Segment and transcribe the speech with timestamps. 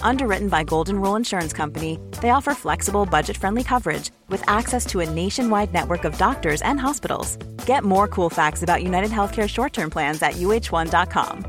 [0.00, 5.10] Underwritten by Golden Rule Insurance Company, they offer flexible, budget-friendly coverage with access to a
[5.10, 7.36] nationwide network of doctors and hospitals.
[7.66, 11.44] Get more cool facts about United Healthcare short-term plans at uh1.com.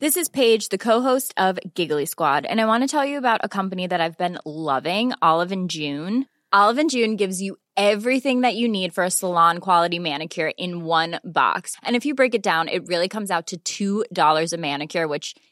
[0.00, 3.40] This is Paige, the co-host of Giggly Squad, and I want to tell you about
[3.42, 6.26] a company that I've been loving, Olive and June.
[6.52, 10.84] Olive and June gives you everything that you need for a salon quality manicure in
[10.84, 11.76] one box.
[11.82, 15.34] And if you break it down, it really comes out to $2 a manicure, which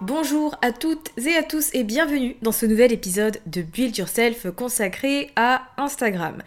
[0.00, 4.50] Bonjour à toutes et à tous et bienvenue dans ce nouvel épisode de Build Yourself
[4.50, 6.42] consacré à Instagram.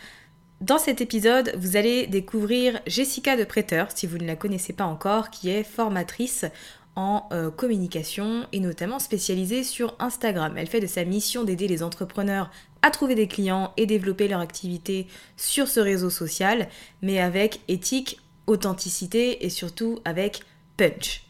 [0.62, 4.86] Dans cet épisode, vous allez découvrir Jessica de Prêteur, si vous ne la connaissez pas
[4.86, 6.46] encore, qui est formatrice
[6.96, 10.56] en euh, communication et notamment spécialisée sur Instagram.
[10.58, 12.50] Elle fait de sa mission d'aider les entrepreneurs
[12.82, 16.68] à trouver des clients et développer leur activité sur ce réseau social,
[17.02, 20.42] mais avec éthique, authenticité et surtout avec
[20.78, 21.24] punch.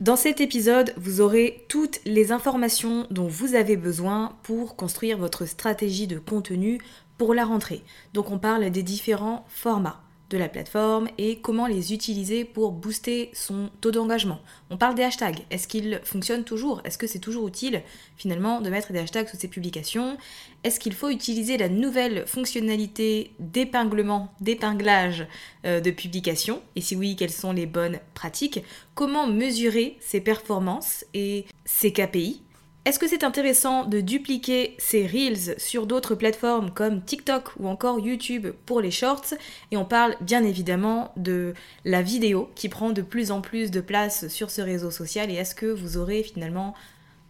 [0.00, 5.46] Dans cet épisode, vous aurez toutes les informations dont vous avez besoin pour construire votre
[5.46, 6.80] stratégie de contenu
[7.16, 7.82] pour la rentrée.
[8.12, 13.30] Donc on parle des différents formats de la plateforme et comment les utiliser pour booster
[13.32, 14.40] son taux d'engagement.
[14.70, 15.44] On parle des hashtags.
[15.50, 16.80] Est-ce qu'ils fonctionnent toujours?
[16.84, 17.82] Est-ce que c'est toujours utile
[18.16, 20.16] finalement de mettre des hashtags sous ces publications?
[20.64, 25.26] Est-ce qu'il faut utiliser la nouvelle fonctionnalité d'épinglement, d'épinglage
[25.64, 26.60] euh, de publication?
[26.74, 28.64] Et si oui, quelles sont les bonnes pratiques?
[28.94, 32.42] Comment mesurer ses performances et ses KPI
[32.86, 37.98] est-ce que c'est intéressant de dupliquer ces reels sur d'autres plateformes comme TikTok ou encore
[37.98, 39.34] YouTube pour les shorts?
[39.72, 41.52] Et on parle bien évidemment de
[41.84, 45.34] la vidéo qui prend de plus en plus de place sur ce réseau social et
[45.34, 46.74] est-ce que vous aurez finalement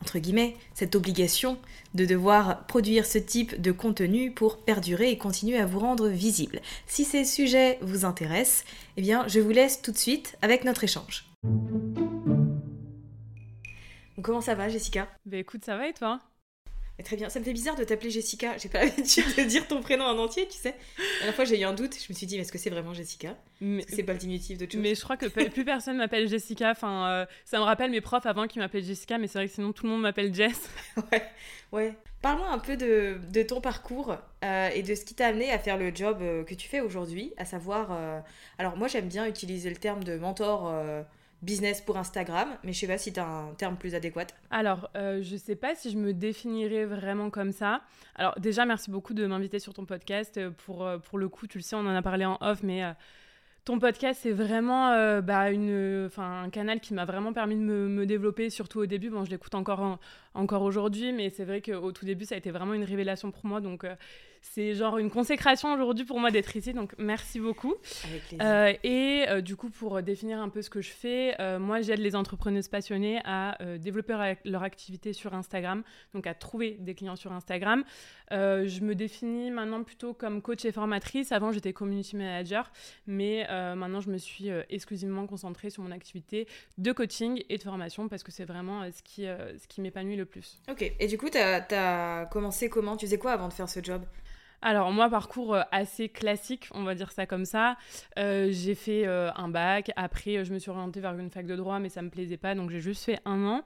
[0.02, 1.56] entre guillemets, cette obligation
[1.94, 6.60] de devoir produire ce type de contenu pour perdurer et continuer à vous rendre visible?
[6.86, 8.66] Si ces sujets vous intéressent,
[8.98, 11.24] eh bien, je vous laisse tout de suite avec notre échange.
[14.22, 15.08] Comment ça va, Jessica?
[15.26, 16.20] Bah écoute, ça va et toi?
[16.98, 17.28] Et Très bien.
[17.28, 18.56] Ça me fait bizarre de t'appeler Jessica.
[18.56, 20.74] J'ai pas l'habitude de dire ton prénom en entier, tu sais.
[20.96, 21.94] La dernière fois, j'ai eu un doute.
[21.94, 23.36] Je me suis dit, est-ce que c'est vraiment Jessica?
[23.60, 25.96] Mais, Est-ce que c'est pas le diminutif d'autre chose mais je crois que plus personne
[25.98, 26.70] m'appelle Jessica.
[26.70, 29.54] Enfin, euh, ça me rappelle mes profs avant qui m'appelaient Jessica, mais c'est vrai que
[29.54, 30.68] sinon tout le monde m'appelle Jess.
[31.12, 31.22] Ouais,
[31.72, 31.94] ouais.
[32.22, 35.58] Parle-moi un peu de, de ton parcours euh, et de ce qui t'a amené à
[35.58, 37.88] faire le job euh, que tu fais aujourd'hui, à savoir...
[37.92, 38.20] euh,
[38.58, 40.72] Alors moi, j'aime bien utiliser le terme de mentor
[41.42, 44.26] business pour Instagram, mais je sais pas si t'as un terme plus adéquat.
[44.50, 47.82] Alors, euh, je sais pas si je me définirais vraiment comme ça.
[48.14, 50.38] Alors, déjà, merci beaucoup de m'inviter sur ton podcast.
[50.38, 52.62] Euh, Pour, euh, pour le coup, tu le sais, on en a parlé en off,
[52.62, 52.92] mais euh,
[53.64, 54.90] ton podcast, c'est vraiment
[55.22, 59.10] bah, une, un canal qui m'a vraiment permis de me, développer, surtout au début.
[59.10, 59.98] Bon, je l'écoute encore en,
[60.34, 63.44] encore aujourd'hui, mais c'est vrai qu'au tout début, ça a été vraiment une révélation pour
[63.44, 63.60] moi.
[63.60, 63.84] Donc,
[64.52, 67.74] c'est genre une consécration aujourd'hui pour moi d'être ici, donc merci beaucoup.
[68.04, 68.40] Avec.
[68.40, 71.82] Euh, et euh, du coup, pour définir un peu ce que je fais, euh, moi
[71.82, 75.82] j'aide les entrepreneuses passionnées à développer leur activité sur Instagram,
[76.14, 77.84] donc à trouver des clients sur Instagram.
[78.30, 81.32] je me définis maintenant plutôt comme coach et formatrice.
[81.32, 82.70] Avant, j'étais community manager,
[83.06, 86.46] mais maintenant je me suis exclusivement concentrée sur mon activité
[86.78, 90.24] de coaching et de formation parce que c'est vraiment ce qui, ce qui m'épanouit le
[90.24, 90.58] plus.
[90.70, 92.96] Ok, et du coup, tu as, as commencé comment?
[92.96, 94.02] Tu faisais quoi avant de faire ce job?
[94.62, 97.76] Alors moi, parcours euh, assez classique, on va dire ça comme ça.
[98.18, 101.56] Euh, j'ai fait euh, un bac, après je me suis orientée vers une fac de
[101.56, 103.64] droit, mais ça me plaisait pas, donc j'ai juste fait un an.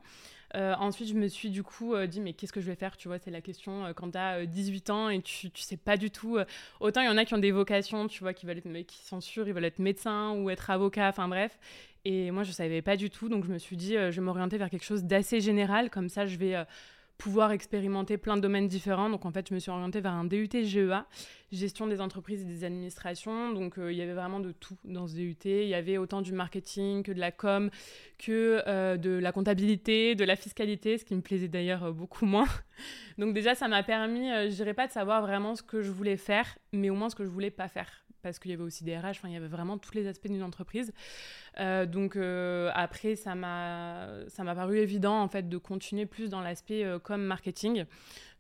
[0.54, 3.18] ensuite, je me suis du coup dit, mais qu'est-ce que je vais faire Tu vois,
[3.18, 6.38] c'est la question quand tu as 18 ans et tu, tu sais pas du tout.
[6.80, 9.04] autant il y en a qui ont des vocations, tu vois, qui, veulent être, qui
[9.04, 11.58] sont ils veulent être médecin ou être avocat, enfin bref.
[12.04, 14.58] Et moi, je savais pas du tout, donc je me suis dit, je vais m'orienter
[14.58, 16.56] vers quelque chose d'assez général, comme ça je vais
[17.20, 19.10] pouvoir expérimenter plein de domaines différents.
[19.10, 21.04] Donc en fait, je me suis orientée vers un DUT GEA,
[21.52, 23.52] gestion des entreprises et des administrations.
[23.52, 25.36] Donc euh, il y avait vraiment de tout dans ce DUT.
[25.44, 27.68] Il y avait autant du marketing que de la com,
[28.18, 32.24] que euh, de la comptabilité, de la fiscalité, ce qui me plaisait d'ailleurs euh, beaucoup
[32.24, 32.48] moins.
[33.18, 36.16] Donc déjà, ça m'a permis, je dirais pas de savoir vraiment ce que je voulais
[36.16, 38.84] faire, mais au moins ce que je voulais pas faire parce qu'il y avait aussi
[38.84, 40.92] des RH, il y avait vraiment tous les aspects d'une entreprise.
[41.58, 44.24] Euh, donc euh, après, ça m'a
[44.54, 47.84] paru évident en fait de continuer plus dans l'aspect euh, comme marketing.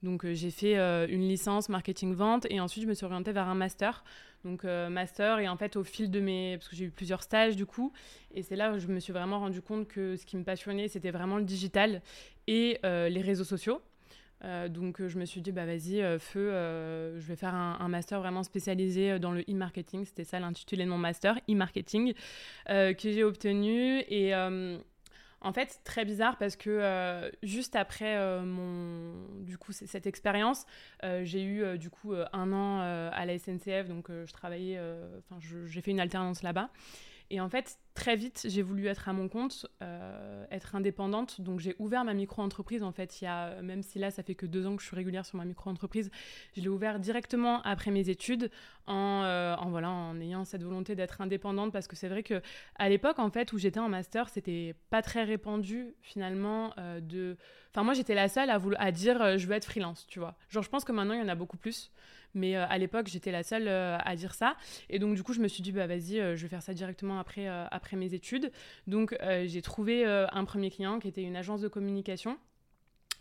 [0.02, 0.76] Donc j'ai fait
[1.10, 4.02] une licence marketing vente et ensuite je me suis orientée vers un master.
[4.44, 7.54] Donc master et en fait au fil de mes parce que j'ai eu plusieurs stages
[7.54, 7.92] du coup
[8.32, 10.88] et c'est là où je me suis vraiment rendu compte que ce qui me passionnait
[10.88, 12.00] c'était vraiment le digital
[12.46, 13.82] et les réseaux sociaux.
[14.44, 16.50] Euh, donc euh, je me suis dit, bah vas-y, euh, feu,
[17.18, 20.04] je vais faire un, master vraiment spécialisé dans le e-marketing.
[20.04, 22.14] C'était ça l'intitulé de mon master, e-marketing,
[22.66, 24.00] que j'ai obtenu.
[24.08, 30.64] Et en fait, très bizarre parce que juste après mon, du coup, cette expérience,
[31.02, 34.80] j'ai eu du coup un an à la SNCF, donc je travaillais,
[35.18, 36.70] enfin j'ai fait une alternance là-bas.
[37.32, 41.40] Et en fait, très vite, j'ai voulu être à mon compte, euh, être indépendante.
[41.40, 42.82] Donc, j'ai ouvert ma micro-entreprise.
[42.82, 44.88] En fait, il y a, même si là, ça fait que deux ans que je
[44.88, 46.10] suis régulière sur ma micro-entreprise,
[46.56, 48.50] je l'ai ouvert directement après mes études,
[48.88, 51.72] en, euh, en voilà, en ayant cette volonté d'être indépendante.
[51.72, 52.42] Parce que c'est vrai que
[52.76, 57.36] à l'époque, en fait, où j'étais en master, c'était pas très répandu finalement euh, de.
[57.72, 60.36] Enfin, moi, j'étais la seule à, à dire je veux être freelance, tu vois.
[60.48, 61.92] Genre, je pense que maintenant, il y en a beaucoup plus.
[62.34, 64.56] Mais euh, à l'époque, j'étais la seule euh, à dire ça.
[64.88, 66.74] Et donc, du coup, je me suis dit, bah vas-y, euh, je vais faire ça
[66.74, 68.50] directement après, après mes études.
[68.86, 72.38] Donc, j'ai trouvé un premier client qui était une agence de communication.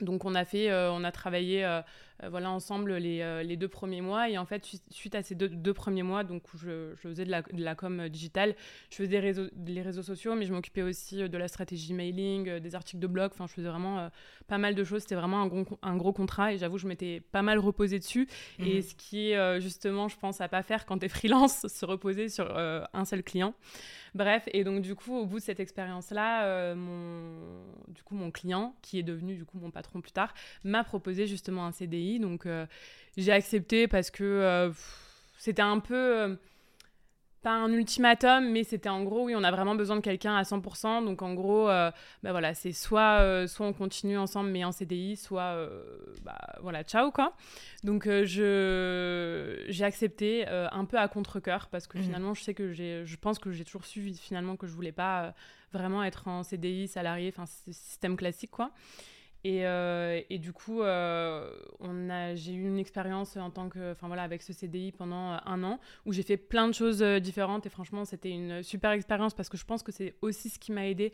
[0.02, 1.82] Donc on a fait, on a travaillé
[2.28, 4.30] voilà, ensemble les, euh, les, deux premiers mois.
[4.30, 7.32] Et en fait, suite à ces deux, deux premiers mois, donc je, je faisais de
[7.32, 8.56] la, de la, com euh, digitale,
[8.90, 12.60] je faisais des réseaux, les réseaux sociaux, mais je m'occupais aussi de la stratégie mailing,
[12.60, 13.32] des articles de blog.
[13.34, 14.10] Enfin, je faisais vraiment
[14.48, 15.04] pas mal de choses.
[15.04, 18.28] C'était vraiment un gros, un gros contrat et j'avoue, je m'étais pas mal reposée dessus.
[18.60, 18.82] Et mhm.
[18.82, 22.30] ce qui est justement, je pense, à pas faire quand tu es freelance, se reposer
[22.30, 23.54] sur un seul client.
[24.16, 28.76] Bref, et donc du coup, au bout de cette expérience-là, mon, du coup, mon client,
[28.82, 30.34] qui est devenu du coup mon patron plus tard,
[30.64, 32.66] m'a proposé justement un CDI donc euh,
[33.18, 34.72] j'ai accepté parce que euh,
[35.38, 36.36] c'était un peu euh,
[37.44, 40.42] pas un ultimatum, mais c'était en gros, oui, on a vraiment besoin de quelqu'un à
[40.42, 41.06] 100%.
[41.06, 45.56] Donc en gros, bah voilà, c'est soit, soit on continue ensemble, mais en CDI, soit,
[46.26, 47.34] bah voilà, ciao quoi.
[47.86, 52.04] Donc je j'ai accepté un peu à contre-coeur parce que mmh.
[52.04, 54.92] finalement, je sais que j'ai, je pense que j'ai toujours su finalement que je voulais
[54.92, 55.34] pas
[55.72, 58.72] vraiment être en CDI, salarié, enfin, système classique quoi.
[59.46, 61.50] Et, euh, et, du coup, euh,
[62.36, 65.64] j'ai eu une expérience en tant que, enfin voilà, avec ce CDI pendant euh, un
[65.64, 69.48] an où j'ai fait plein de choses différentes et franchement, c'était une super expérience parce
[69.48, 71.14] que je pense que c'est aussi ce qui m'a aidé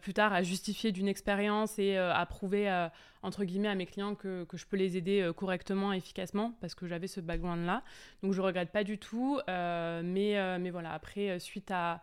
[0.00, 2.88] plus tard à justifier d'une expérience et à prouver
[3.22, 7.06] entre guillemets à mes clients que, je peux les aider correctement, efficacement parce que j'avais
[7.06, 7.82] ce background-là.
[8.22, 12.00] Donc je regrette pas du tout, mais voilà, après suite à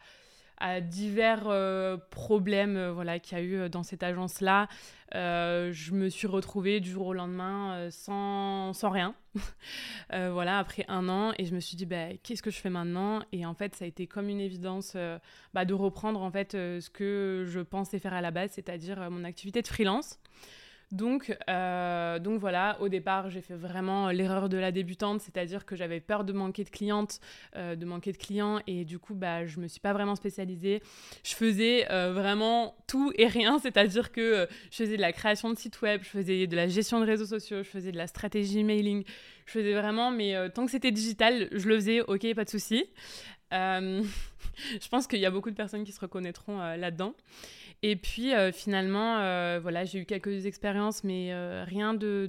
[0.57, 4.67] à divers euh, problèmes euh, voilà, qu'il y a eu euh, dans cette agence-là.
[5.13, 9.15] je me suis retrouvée du jour au lendemain sans, sans, rien.
[10.09, 11.33] voilà, après un an.
[11.37, 13.21] Et je me suis dit, bah, qu'est-ce que je fais maintenant?
[13.31, 14.97] Et en fait, ça a été comme une évidence
[15.53, 19.23] bah, de reprendre en fait, ce que je pensais faire à la base, c'est-à-dire mon
[19.23, 20.19] activité de freelance.
[20.91, 25.75] Donc, euh, donc voilà, au départ, j'ai fait vraiment l'erreur de la débutante, c'est-à-dire que
[25.75, 27.19] j'avais peur de manquer de clientes,
[27.55, 30.81] euh, de manquer de clients, et du coup, bah, je me suis pas vraiment spécialisée.
[31.23, 35.57] Je faisais euh, vraiment tout et rien, c'est-à-dire que je faisais de la création de
[35.57, 38.63] sites web, je faisais de la gestion de réseaux sociaux, je faisais de la stratégie
[38.63, 39.03] mailing,
[39.45, 42.85] je faisais vraiment, mais tant que c'était digital, je le faisais, ok, pas de souci.
[43.51, 47.15] je pense qu'il y a beaucoup de personnes qui se reconnaîtront là-dedans.
[47.87, 52.27] Et puis euh, finalement, euh, voilà, j'ai eu quelques expériences, mais euh, rien de,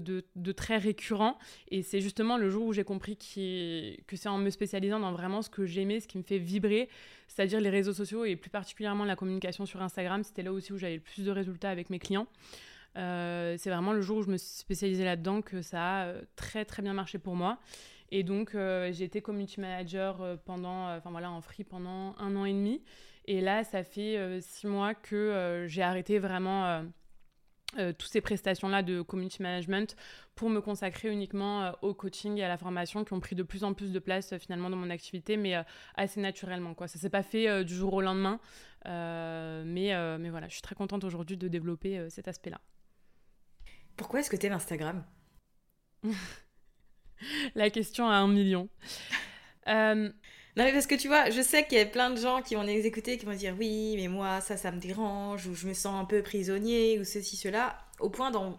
[0.54, 1.38] très récurrent.
[1.70, 5.40] Et c'est justement le jour où j'ai compris que c'est en me spécialisant dans vraiment
[5.40, 6.90] ce que j'aimais, ce qui me fait vibrer,
[7.26, 10.24] c'est-à-dire les réseaux sociaux et plus particulièrement la communication sur Instagram.
[10.24, 12.26] C'était là aussi où j'avais le plus de résultats avec mes clients.
[12.94, 16.82] c'est vraiment le jour où je me suis spécialisée là-dedans que ça a très très
[16.82, 17.58] bien marché pour moi.
[18.10, 22.52] Et donc j'ai été community manager pendant, enfin voilà, en free pendant un an et
[22.52, 22.82] demi.
[23.28, 26.84] Et là, ça fait euh, six mois que euh, j'ai arrêté vraiment
[27.76, 29.96] euh, toutes ces prestations-là de community management
[30.36, 33.64] pour me consacrer uniquement au coaching et à la formation qui ont pris de plus
[33.64, 35.54] en plus de place finalement dans mon activité, mais
[35.94, 36.74] assez naturellement.
[36.74, 36.88] Quoi.
[36.88, 38.38] Ça ne s'est pas fait du jour au lendemain,
[38.84, 42.60] mais, mais voilà, je suis très contente aujourd'hui de développer cet aspect-là.
[43.96, 45.04] Pourquoi est-ce que tu aimes Instagram?
[47.54, 48.68] La question à un million.
[50.56, 52.54] Non, mais parce que tu vois, je sais qu'il y a plein de gens qui
[52.54, 55.74] vont les qui vont dire oui, mais moi, ça, ça me dérange, ou je me
[55.74, 58.58] sens un peu prisonnier, ou ceci, cela, au point d'en,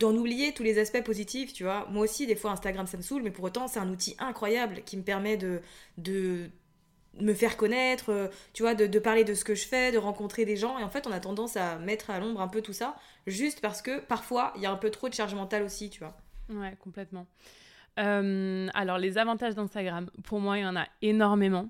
[0.00, 1.88] oublier tous les aspects positifs, tu vois.
[1.90, 4.82] Moi aussi, des fois, Instagram, ça me saoule, mais pour autant, c'est un outil incroyable
[4.84, 5.60] qui me permet de,
[7.20, 10.44] me faire connaître, tu vois, de, de, parler de ce que je fais, de rencontrer
[10.44, 10.78] des gens.
[10.78, 12.96] Et en fait, on a tendance à mettre à l'ombre un peu tout ça,
[13.26, 15.98] juste parce que parfois, il y a un peu trop de charge mentale aussi, tu
[15.98, 16.16] vois.
[16.48, 17.26] Ouais, complètement.
[17.98, 21.68] Euh, alors, les avantages d'Instagram, pour moi, il y en a énormément.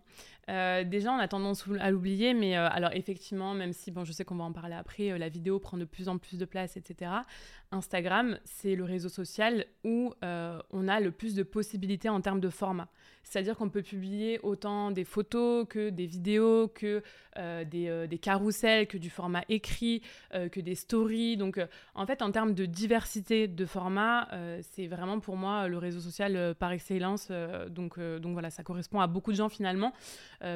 [0.49, 4.13] Euh, déjà, on a tendance à l'oublier, mais euh, alors effectivement, même si, bon, je
[4.13, 6.77] sais qu'on va en parler après, la vidéo prend de plus en plus de place,
[6.77, 7.11] etc.
[7.71, 12.51] Instagram, c'est le réseau social où on a le plus de possibilités en termes de
[12.51, 12.89] format.
[13.25, 17.03] C'est-à-dire qu'on peut publier autant des photos que des vidéos, que
[17.39, 20.03] euh, des, euh, des, carousels, que du format écrit,
[20.35, 21.37] euh, que des stories.
[21.37, 21.59] Donc,
[21.95, 24.29] en fait, en termes de diversité de formats,
[24.61, 27.31] c'est vraiment pour moi le réseau social par excellence.
[27.71, 29.93] donc, donc voilà, ça correspond à beaucoup de gens finalement,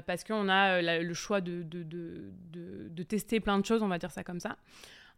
[0.07, 2.33] parce qu'on a le choix de, de, de,
[2.89, 4.57] de, tester plein de choses, on va dire ça comme ça.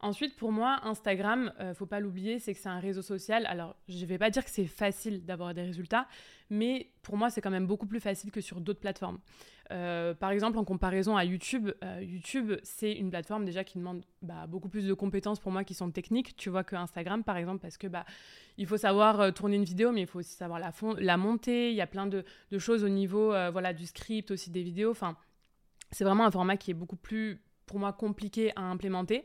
[0.02, 3.44] Ensuite, pour moi, Instagram, ne faut pas l'oublier, c'est que c'est un réseau social.
[3.46, 6.06] Alors, je ne vais pas dire que c'est facile d'avoir des résultats,
[6.48, 9.18] mais pour moi, c'est quand même beaucoup plus facile que sur d'autres plateformes.
[9.70, 14.02] Euh, par exemple, en comparaison à YouTube, euh, YouTube, c'est une plateforme déjà qui demande
[14.22, 17.36] bah, beaucoup plus de compétences pour moi qui sont techniques, tu vois, que Instagram, par
[17.36, 18.04] exemple, parce que bah,
[18.58, 21.70] il faut savoir euh, tourner une vidéo, mais il faut aussi savoir la, monter.
[21.70, 24.90] Il y a plein de, de choses au niveau voilà, du script, aussi des vidéos.
[24.90, 25.16] Enfin,
[25.92, 29.24] c'est vraiment un format qui est beaucoup plus, pour moi, compliqué à implémenter.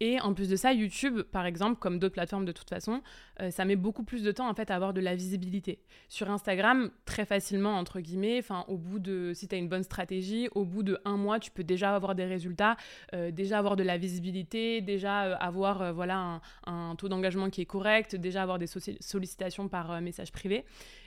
[0.00, 3.00] Et en plus de ça, YouTube, par exemple, comme d'autres plateformes de toute façon,
[3.40, 5.78] euh, ça met beaucoup plus de temps en fait à avoir de la visibilité.
[6.08, 9.84] Sur Instagram, très facilement entre guillemets, enfin au bout de, si tu as une bonne
[9.84, 12.76] stratégie, au bout de un mois, tu peux déjà avoir des résultats,
[13.14, 17.66] euh, déjà avoir de la visibilité, déjà euh, avoir voilà un, taux d'engagement qui est
[17.66, 20.64] correct, déjà avoir des sollicitations par message privé.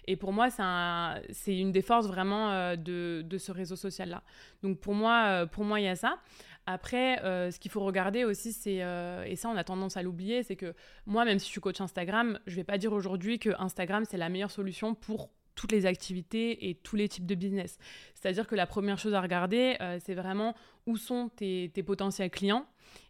[0.10, 4.24] Et pour moi, c'est une des forces vraiment de, ce réseau social là.
[4.63, 6.20] Donc pour moi, pour moi, il y a ça.
[6.69, 10.03] Après, euh, ce qu'il faut regarder aussi, c'est, euh, et ça on a tendance à
[10.03, 12.91] l'oublier, c'est que moi, même si je suis coach Instagram, je ne vais pas dire
[12.91, 17.25] aujourd'hui que Instagram c'est la meilleure solution pour toutes les activités et tous les types
[17.25, 17.77] de business.
[18.13, 20.55] C'est-à-dire que la première chose à regarder, euh, c'est vraiment
[20.86, 22.65] où sont tes, potentiels clients.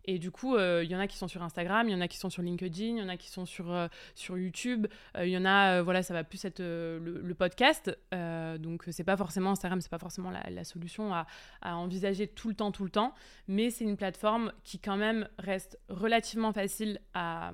[0.05, 2.01] Et du coup, euh, il y en a qui sont sur Instagram, il y en
[2.01, 4.87] a qui sont sur LinkedIn, il y en a qui sont sur, euh, sur YouTube,
[5.19, 7.95] il y en a, voilà, ça va plus être le, podcast.
[8.11, 11.25] donc, c'est pas forcément Instagram, c'est pas forcément la, solution à,
[11.61, 13.13] envisager tout le temps, tout le temps.
[13.47, 17.51] Mais c'est une plateforme qui, quand même, reste relativement facile à,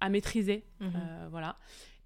[0.00, 0.64] à maîtriser.
[0.80, 0.88] Mmh
[1.30, 1.56] voilà.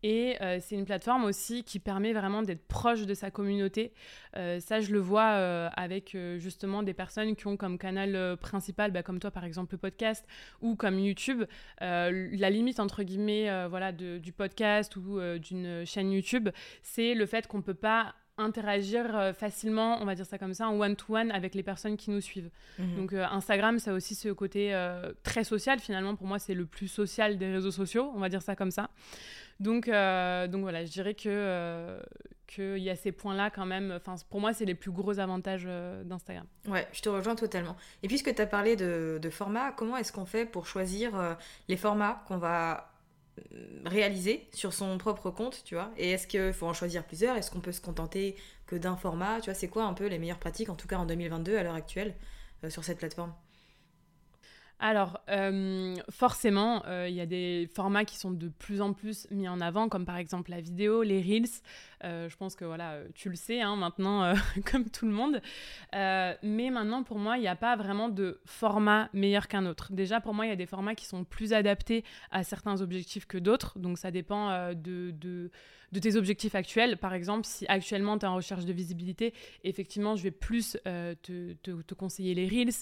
[0.02, 3.93] Et euh, c'est une plateforme aussi qui permet vraiment d'être proche de sa communauté.
[4.37, 8.93] Euh, ça, je le vois euh, avec justement des personnes qui ont comme canal principal,
[8.93, 10.26] bah, comme toi par exemple, le podcast
[10.61, 11.45] ou comme YouTube.
[11.81, 16.49] la limite entre guillemets voilà, du podcast ou d'une chaîne YouTube,
[16.83, 20.68] c'est le fait qu'on ne peut pas interagir facilement, on va dire ça comme ça,
[20.68, 22.50] en one-to-one avec les personnes qui nous suivent.
[22.78, 22.97] Mhm.
[22.97, 24.76] Donc Instagram, ça a aussi ce côté
[25.23, 26.16] très social finalement.
[26.16, 28.90] Pour moi, c'est le plus social des réseaux sociaux, on va dire ça comme ça.
[29.61, 32.00] Donc, euh, donc voilà, je dirais que euh,
[32.47, 33.92] qu'il y a ces points-là quand même.
[33.97, 36.47] Enfin, pour moi, c'est les plus gros avantages euh, d'Instagram.
[36.66, 37.76] Ouais, je te rejoins totalement.
[38.02, 41.37] Et puisque tu as parlé de, de format, comment est-ce qu'on fait pour choisir
[41.68, 42.92] les formats qu'on va
[43.85, 45.90] réaliser sur son propre compte, tu vois.
[45.97, 47.37] Et est-ce qu'il faut en choisir plusieurs?
[47.37, 49.40] Est-ce qu'on peut se contenter que d'un format?
[49.40, 51.62] Tu vois, c'est quoi un peu les meilleures pratiques, en tout cas en 2022 à
[51.62, 52.14] l'heure actuelle,
[52.68, 53.33] sur cette plateforme?
[54.80, 59.26] Alors, euh, forcément, euh, il y a des formats qui sont de plus en plus
[59.33, 61.49] mis en avant, comme par exemple la vidéo, les reels.
[62.05, 64.35] Euh, je pense que voilà, tu le sais hein, maintenant,
[64.71, 65.40] comme tout le monde.
[65.93, 69.93] mais maintenant, pour moi, il n'y a pas vraiment de format meilleur qu'un autre.
[69.93, 73.26] Déjà, pour moi, il y a des formats qui sont plus adaptés à certains objectifs
[73.26, 73.78] que d'autres.
[73.78, 75.50] Donc, ça dépend de, de,
[76.00, 76.97] tes objectifs actuels.
[76.97, 81.52] Par exemple, si actuellement tu es en recherche de visibilité, effectivement, je vais plus te,
[81.55, 82.75] te, conseiller les reels.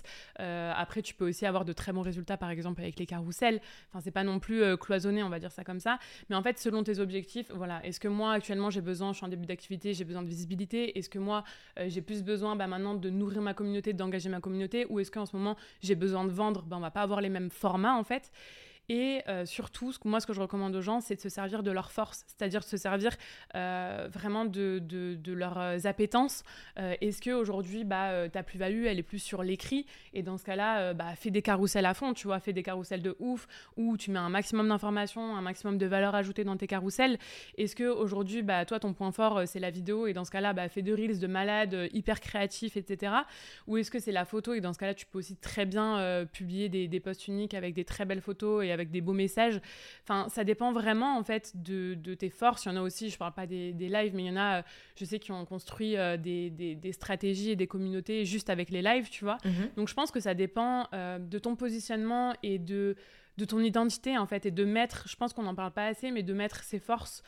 [0.75, 3.61] après, tu peux aussi avoir de très bons résultats, par exemple, avec les carousels.
[3.91, 5.99] Enfin, c'est pas non plus euh, cloisonné, on va dire ça comme ça.
[6.29, 7.85] Mais en fait, selon tes objectifs, voilà.
[7.85, 10.99] Est-ce que moi, actuellement, j'ai besoin, je suis en début d'activité, j'ai besoin de visibilité.
[10.99, 11.45] Est-ce que moi,
[11.79, 14.87] euh, j'ai plus besoin bah, maintenant de nourrir ma communauté, d'engager ma communauté?
[14.89, 16.63] Ou est-ce qu'en ce moment, j'ai besoin de vendre?
[16.63, 18.31] Bah, On va pas avoir les mêmes formats, en fait.
[18.89, 21.71] Et euh, surtout, moi, ce que je recommande aux gens, c'est de se servir de
[21.71, 23.13] leur force, c'est-à-dire de se servir
[23.55, 26.45] euh, vraiment de, de, leurs euh, appétences.
[26.77, 29.87] Est-ce qu'aujourd'hui, bah, ta plus-value, elle est plus sur l'écrit?
[30.13, 33.03] Et dans ce cas-là, bah, fais des carousels à fond, tu vois, fais des carousels
[33.03, 36.67] de ouf, où tu mets un maximum d'informations, un maximum de valeur ajoutée dans tes
[36.67, 37.19] carousels.
[37.59, 40.69] Est-ce qu'aujourd'hui, bah, toi, ton point fort, c'est la vidéo, et dans ce cas-là, bah,
[40.69, 43.13] fais de reels de malade, hyper créatifs, etc.
[43.67, 46.27] Ou est-ce que c'est la photo, et dans ce cas-là, tu peux aussi très bien
[46.33, 49.61] publier des, des posts uniques avec des très belles photos et avec des beaux messages.
[50.03, 52.65] Enfin, ça dépend vraiment en fait de, de tes forces.
[52.65, 54.37] Il y en a aussi, je parle pas des, des lives, mais il y en
[54.37, 54.63] a, euh,
[54.97, 58.71] je sais, qui ont construit euh, des, des, des, stratégies et des communautés juste avec
[58.71, 59.39] les lives, tu vois.
[59.45, 59.71] Mhm.
[59.77, 62.97] Donc je pense que ça dépend euh, de ton positionnement et de
[63.39, 66.11] de ton identité en fait et de mettre, je pense qu'on n'en parle pas assez,
[66.11, 67.23] mais de mettre ses forces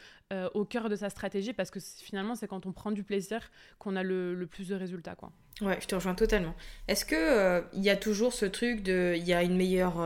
[0.55, 3.95] au cœur de sa stratégie parce que finalement c'est quand on prend du plaisir qu'on
[3.95, 5.33] a le, le, plus de résultats quoi.
[5.61, 6.55] Ouais, je te rejoins totalement.
[6.87, 9.99] Est-ce que il y a toujours ce truc de, il y a une meilleure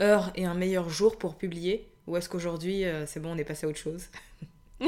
[0.00, 3.44] heure et un meilleur jour pour publier Ou est-ce qu'aujourd'hui, euh, c'est bon, on est
[3.44, 4.08] passé à autre chose?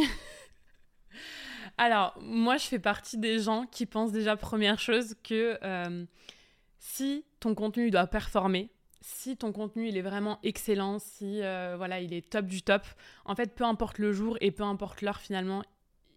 [1.79, 6.07] Alors, moi, je fais partie des gens qui pensent déjà, première chose, que euh,
[6.79, 8.71] si ton contenu doit performer,
[9.03, 12.83] si ton contenu il est vraiment excellent, si euh, voilà il est top du top,
[13.25, 15.63] en fait peu importe le jour et peu importe l'heure finalement,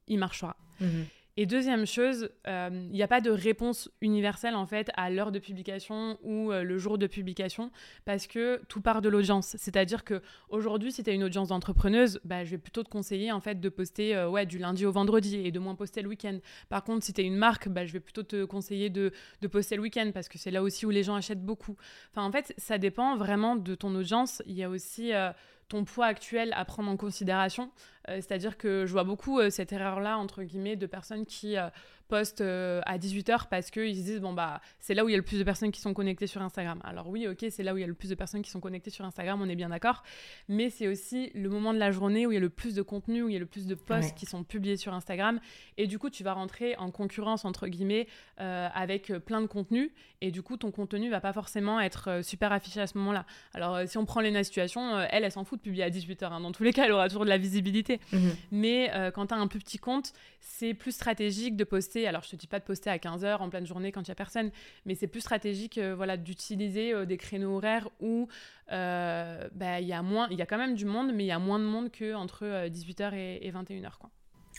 [0.08, 0.56] il marchera.
[0.80, 1.06] Mhm.
[1.42, 5.32] Et deuxième chose, il euh, n'y a pas de réponse universelle en fait à l'heure
[5.32, 7.72] de publication ou euh, le jour de publication
[8.04, 9.56] parce que tout part de l'audience.
[9.58, 13.32] C'est-à-dire que aujourd'hui, si tu as une audience d'entrepreneuse, bah, je vais plutôt te conseiller
[13.32, 16.10] en fait de poster euh, ouais, du lundi au vendredi et de moins poster le
[16.10, 16.40] week-end.
[16.68, 19.48] Par contre, si tu es une marque, bah, je vais plutôt te conseiller de, de
[19.48, 21.78] poster le week-end parce que c'est là aussi où les gens achètent beaucoup.
[22.12, 24.44] Enfin, en fait, ça dépend vraiment de ton audience.
[24.46, 25.14] Il y a aussi
[25.70, 27.72] ton poids actuel à prendre en considération.
[28.10, 31.70] Euh, c'est-à-dire que je vois beaucoup euh, cette erreur-là, entre guillemets, de personnes qui euh,
[32.08, 35.18] postent à 18h parce qu'ils se disent, bon, bah, c'est là où il y a
[35.18, 36.82] le plus de personnes qui sont connectées sur Instagram.
[36.84, 38.60] Alors oui, ok, c'est là où il y a le plus de personnes qui sont
[38.60, 40.02] connectées sur Instagram, on est bien d'accord.
[40.48, 42.82] Mais c'est aussi le moment de la journée où il y a le plus de
[42.82, 45.40] contenu, où il y a le plus de posts qui sont publiés sur Instagram.
[45.78, 49.92] Et du coup, tu vas rentrer en concurrence, entre guillemets, avec plein de contenus.
[50.22, 53.28] Et du coup, ton contenu va pas forcément être super affiché à ce moment-là.
[53.54, 56.26] Alors, si on prend Lena Situation, elle, elle s'en fout de publier à 18h.
[56.26, 56.42] Hein.
[56.42, 57.99] Dans tous les cas, elle aura toujours de la visibilité.
[58.12, 58.36] Mhm.
[58.52, 62.08] Mais euh, quand tu as un plus petit compte, c'est plus stratégique de poster.
[62.08, 64.12] Alors, je te dis pas de poster à 15h en pleine journée quand il n'y
[64.12, 64.52] a personne,
[64.86, 68.28] mais c'est plus stratégique euh, voilà, d'utiliser euh, des créneaux horaires où
[68.70, 71.40] bah, il y, a moins, y a quand même du monde, mais il y a
[71.40, 73.90] moins de monde qu'entre 18h et, 21h.
[74.00, 74.12] Quoi.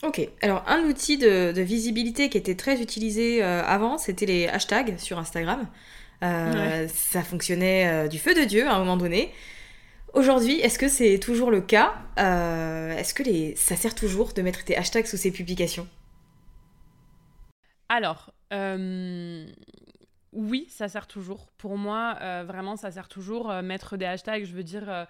[0.03, 5.17] Ok, alors un outil de, visibilité qui était très utilisé avant, c'était les hashtags sur
[5.17, 5.65] Instagram.
[6.21, 9.31] Ça fonctionnait du feu de Dieu à un moment donné.
[10.13, 13.23] Aujourd'hui, est-ce que c'est toujours le cas euh, Est-ce que
[13.55, 15.87] ça sert toujours de mettre tes hashtags sous ces publications?
[17.87, 19.45] Alors, euh,
[20.33, 21.47] oui, ça sert toujours.
[21.57, 23.53] Pour moi, euh, vraiment, ça sert toujours.
[23.61, 25.07] mettre des hashtags, je veux dire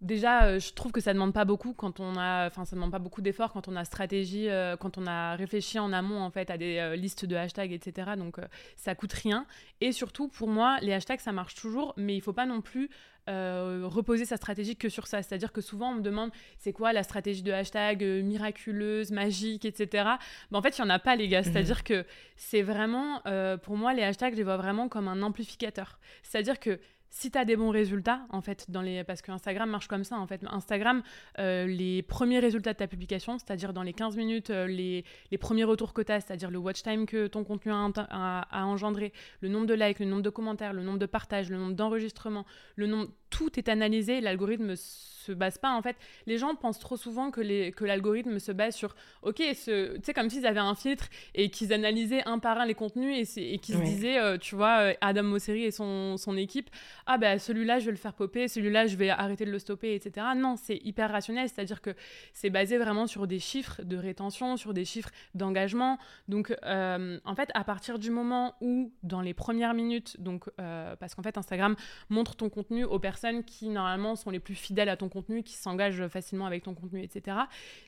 [0.00, 2.98] Déjà, je trouve que ça demande pas beaucoup quand on a, enfin, ça demande pas
[2.98, 4.48] beaucoup d'efforts quand on a stratégie,
[4.80, 8.10] quand on a réfléchi en amont en fait à des listes de hashtags, etc.
[8.18, 8.36] Donc
[8.76, 9.46] ça coûte rien.
[9.80, 12.90] Et surtout, pour moi, les hashtags ça marche toujours, mais il faut pas non plus
[13.28, 15.22] euh, reposer sa stratégie que sur ça.
[15.22, 19.64] C'est-à-dire que souvent, on me demande c'est quoi la stratégie de hashtag euh, miraculeuse, magique,
[19.64, 20.10] etc.
[20.50, 21.40] Mais en fait, il n'y en a pas, les gars.
[21.40, 21.44] Mhm.
[21.44, 22.04] C'est-à-dire que
[22.36, 25.98] c'est vraiment, euh, pour moi, les hashtags, je les vois vraiment comme un amplificateur.
[26.22, 26.78] C'est-à-dire que
[27.14, 29.04] si tu as des bons résultats, en fait, dans les...
[29.04, 30.40] parce que Instagram marche comme ça, en fait.
[30.50, 31.00] Instagram,
[31.38, 35.38] euh, les premiers résultats de ta publication, c'est-à-dire dans les 15 minutes, euh, les, les,
[35.38, 39.48] premiers retours que tu as, c'est-à-dire le watch time que ton contenu a, engendré, le
[39.48, 42.88] nombre de likes, le nombre de commentaires, le nombre de partages, le nombre d'enregistrements, le
[42.88, 44.76] nombre tout est analysé, l'algorithme
[45.24, 45.96] se base pas en fait.
[46.26, 50.14] Les gens pensent trop souvent que, les, que l'algorithme se base sur ok, tu sais
[50.14, 53.58] comme s'ils avaient un filtre et qu'ils analysaient un par un les contenus et, et
[53.58, 56.70] qu'ils se disaient, euh, tu vois, euh, Adam Mosseri et son, son équipe,
[57.06, 59.94] ah ben celui-là je vais le faire popper, celui-là je vais arrêter de le stopper,
[59.94, 60.26] etc.
[60.36, 61.90] Non, c'est hyper rationnel, c'est-à-dire que
[62.32, 65.98] c'est basé vraiment sur des chiffres de rétention, sur des chiffres d'engagement.
[66.28, 70.50] Donc euh, en fait, à partir du moment où dans les premières minutes, donc
[70.98, 71.76] parce qu'en fait Instagram
[72.10, 75.54] montre ton contenu aux personnes qui normalement sont les plus fidèles à ton contenu, qui
[75.54, 77.36] s'engage facilement avec ton contenu, etc.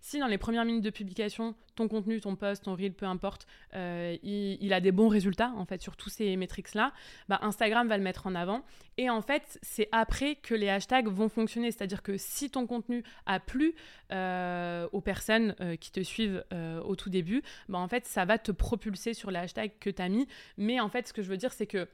[0.01, 3.47] Si dans les premières minutes de publication, ton contenu, ton post, ton reel, peu importe,
[3.75, 6.93] euh, il, a des bons résultats en fait sur tous ces métriques-là,
[7.29, 8.63] bah, Instagram va le mettre en avant.
[8.97, 11.71] Et en fait, c'est après que les hashtags vont fonctionner.
[11.71, 13.75] C'est-à-dire que si ton contenu a plu
[14.13, 16.45] euh, aux personnes euh, qui te suivent
[16.85, 20.01] au tout début, bah, en fait, ça va te propulser sur les hashtags que tu
[20.01, 20.27] as mis.
[20.57, 21.89] Mais en fait, ce que je veux dire, c'est que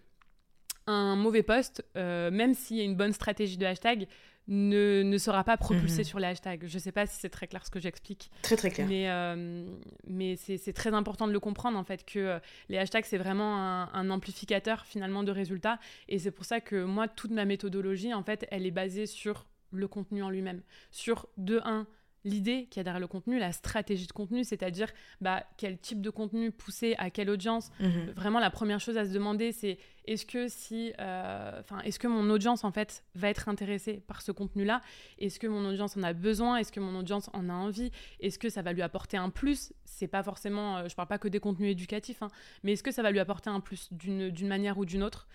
[0.87, 4.07] un mauvais post, même s'il y a une bonne stratégie de hashtag,
[4.49, 6.05] ne, ne sera pas propulsé mhm.
[6.05, 6.67] sur les hashtags.
[6.67, 8.31] Je ne sais pas si c'est très clair ce que j'explique.
[8.43, 8.87] Très très clair.
[8.89, 9.65] Mais, euh,
[10.07, 13.57] mais c'est très important de le comprendre en fait que euh, les hashtags c'est vraiment
[13.57, 18.23] un, amplificateur finalement de résultats et c'est pour ça que moi toute ma méthodologie en
[18.23, 20.63] fait elle est basée sur le contenu en lui-même.
[20.91, 21.87] Sur de 1
[22.25, 24.89] l'idée qu'il y a derrière le contenu, la stratégie de contenu, c'est-à-dire
[25.21, 27.71] bah, quel type de contenu pousser à quelle audience.
[27.81, 28.13] Mhm.
[28.15, 32.09] Vraiment, la première chose à se demander, c'est est-ce que si, euh, enfin, est-ce que
[32.09, 34.83] mon audience en fait va être intéressée par ce contenu-là?
[35.19, 36.57] Est-ce que mon audience en a besoin?
[36.57, 37.91] Est-ce que mon audience en a envie?
[38.21, 39.73] Est-ce que ça va lui apporter un plus?
[39.85, 42.29] C'est pas forcément, euh, je parle pas que des contenus éducatifs, hein,
[42.63, 45.29] mais est-ce que ça va lui apporter un plus d'une manière ou d'une autre?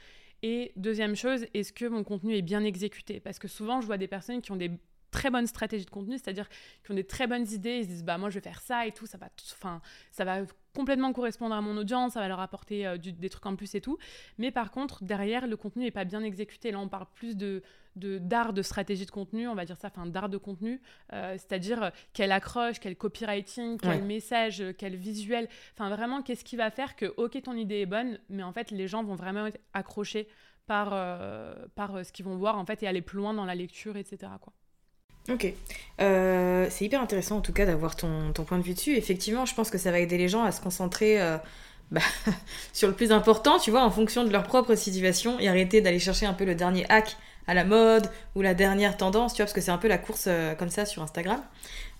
[0.43, 3.19] Et deuxième chose, est-ce que mon contenu est bien exécuté?
[3.19, 4.71] Parce que souvent, je vois des personnes qui ont des
[5.11, 6.47] très bonne stratégie de contenu, c'est-à-dire
[6.83, 8.85] qui ont des très bonnes idées, ils se disent bah moi je vais faire ça
[8.85, 10.41] et tout, ça va, enfin ça va
[10.73, 13.81] complètement correspondre à mon audience, ça va leur apporter euh, des trucs en plus et
[13.81, 13.97] tout.
[14.37, 16.71] Mais par contre derrière le contenu n'est pas bien exécuté.
[16.71, 17.63] Là on parle plus de
[17.95, 20.79] d'art de, stratégie de contenu, on va dire ça, enfin d'art de contenu,
[21.13, 26.57] euh, c'est-à-dire euh, quelle accroche, quel copywriting, quel message, quel visuel, enfin vraiment qu'est-ce qui
[26.57, 29.47] va faire que ok ton idée est bonne, mais en fait les gens vont vraiment
[29.47, 30.27] être accrochés
[30.67, 30.89] par,
[31.73, 34.31] par ce qu'ils vont voir en fait et aller plus loin dans la lecture, etc.
[34.39, 34.53] Quoi.
[35.29, 35.53] Ok.
[35.99, 38.95] Euh, c'est hyper intéressant en tout cas d'avoir ton, point de vue dessus.
[38.95, 41.37] Effectivement, je pense que ça va aider les gens à se concentrer euh,
[41.91, 42.01] bah,
[42.73, 45.99] sur le plus important, tu vois, en fonction de leur propre situation et arrêter d'aller
[45.99, 49.45] chercher un peu le dernier hack à la mode ou la dernière tendance, tu vois,
[49.45, 51.41] parce que c'est un peu la course euh, comme ça sur Instagram.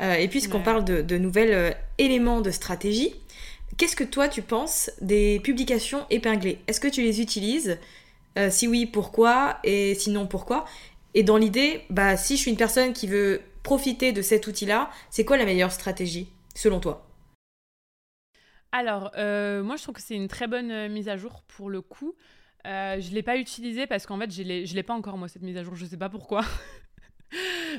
[0.02, 3.16] et puisqu'on parle de, de nouveaux éléments de stratégie,
[3.78, 6.60] qu'est-ce que toi tu penses des publications épinglées?
[6.68, 7.78] Est-ce que tu les utilises?
[8.52, 9.58] Si oui, pourquoi?
[9.64, 10.66] Et sinon, pourquoi?
[11.18, 14.92] Et dans l'idée, bah, si je suis une personne qui veut profiter de cet outil-là,
[15.10, 17.08] c'est quoi la meilleure stratégie, selon toi?
[18.72, 21.72] Alors, euh, moi, je trouve que c'est une très bonne euh, mise à jour pour
[21.72, 22.14] le coup.
[22.68, 25.28] Euh, je ne l'ai pas utilisée parce qu'en fait, je ne l'ai pas encore, moi,
[25.28, 25.74] cette mise à jour.
[25.74, 26.46] Je ne sais pas pourquoi.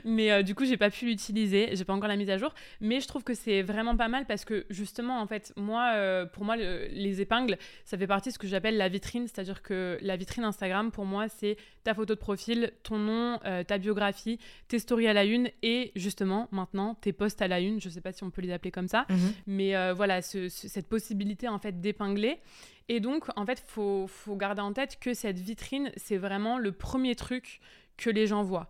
[0.05, 2.55] mais euh, du coup, j'ai pas pu l'utiliser, j'ai pas encore la mise à jour.
[2.81, 6.27] Mais je trouve que c'est vraiment pas mal parce que justement, en fait, moi, euh,
[6.27, 9.27] pour moi, les épingles, ça fait partie de ce que j'appelle la vitrine.
[9.27, 13.65] C'est-à-dire que la vitrine Instagram, pour moi, c'est ta photo de profil, ton nom, euh,
[13.65, 17.81] ta biographie, tes stories à la une et justement, maintenant, tes posts à la une.
[17.81, 19.33] Je sais pas si on peut les appeler comme ça, mhm.
[19.47, 22.39] mais voilà, cette possibilité en fait d'épingler.
[22.91, 26.73] Et donc, en fait, faut, faut garder en tête que cette vitrine, c'est vraiment le
[26.73, 27.61] premier truc
[27.99, 28.69] que les gens voient.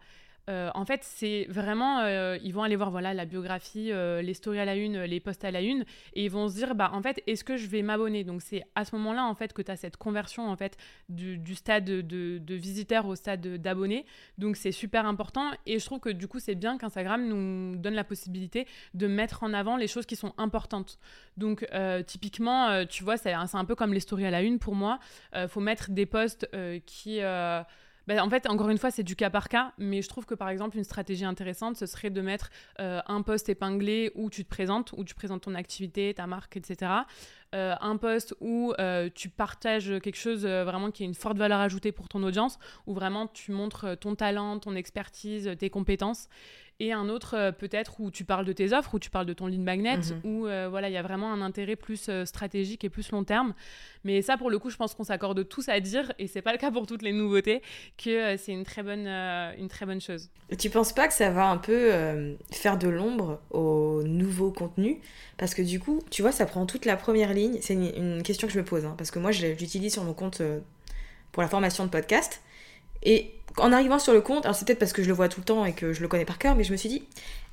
[0.48, 4.34] Euh, en fait, c'est vraiment, euh, ils vont aller voir voilà la biographie, euh, les
[4.34, 5.84] stories à la une, les posts à la une,
[6.14, 8.24] et ils vont se dire, bah en fait, est-ce que je vais m'abonner?
[8.24, 10.76] Donc c'est à ce moment-là en fait que tu as cette conversion en fait
[11.08, 14.06] du, stade de, de, visiteur au stade d'abonné.
[14.38, 17.94] Donc c'est super important, et je trouve que du coup c'est bien qu'Instagram nous donne
[17.94, 20.98] la possibilité de mettre en avant les choses qui sont importantes.
[21.36, 21.66] Donc
[22.06, 24.98] typiquement, tu vois, c'est un peu comme les stories à la une pour moi.
[25.48, 26.48] faut mettre des posts
[26.86, 27.20] qui
[28.08, 30.34] bah, en fait, encore une fois, c'est du cas par cas, mais je trouve que
[30.34, 32.48] par exemple, une stratégie intéressante, ce serait de mettre
[32.80, 36.56] euh, un post épinglé où tu te présentes, où tu présentes ton activité, ta marque,
[36.56, 36.90] etc.
[37.54, 41.60] Euh, un post où euh, tu partages quelque chose vraiment qui a une forte valeur
[41.60, 46.28] ajoutée pour ton audience, où vraiment tu montres ton talent, ton expertise, tes compétences
[46.80, 49.32] et un autre euh, peut-être où tu parles de tes offres, où tu parles de
[49.32, 50.20] ton lead magnet, mhm.
[50.22, 53.24] où euh, voilà, il y a vraiment un intérêt plus euh, stratégique et plus long
[53.24, 53.52] terme.
[54.04, 56.52] Mais ça, pour le coup, je pense qu'on s'accorde tous à dire, et c'est pas
[56.52, 57.62] le cas pour toutes les nouveautés,
[58.02, 60.30] que c'est une très bonne, une très bonne chose.
[60.56, 61.90] Tu penses pas que ça va un peu
[62.52, 65.00] faire de l'ombre au nouveau contenu
[65.36, 67.58] Parce que du coup, tu vois, ça prend toute la première ligne.
[67.60, 70.14] C'est une, question que je me pose, hein, parce que moi, je l'utilise sur mon
[70.14, 70.40] compte
[71.32, 72.40] pour la formation de podcast.
[73.02, 75.40] Et en arrivant sur le compte, alors c'est peut-être parce que je le vois tout
[75.40, 77.04] le temps et que je le connais par cœur, mais je me suis dit,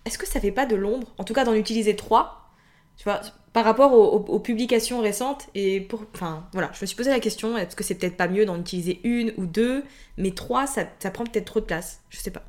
[0.05, 2.51] est-ce que ça fait pas de l'ombre, en tout cas d'en utiliser trois,
[2.97, 3.21] Tu vois,
[3.53, 6.03] par rapport aux, publications récentes, et pour.
[6.13, 8.59] Enfin, voilà, je me suis posé la question est-ce que c'est peut-être pas mieux d'en
[8.59, 9.83] utiliser une ou deux,
[10.17, 12.01] mais trois, ça, ça prend peut-être trop de place.
[12.09, 12.43] Je sais pas.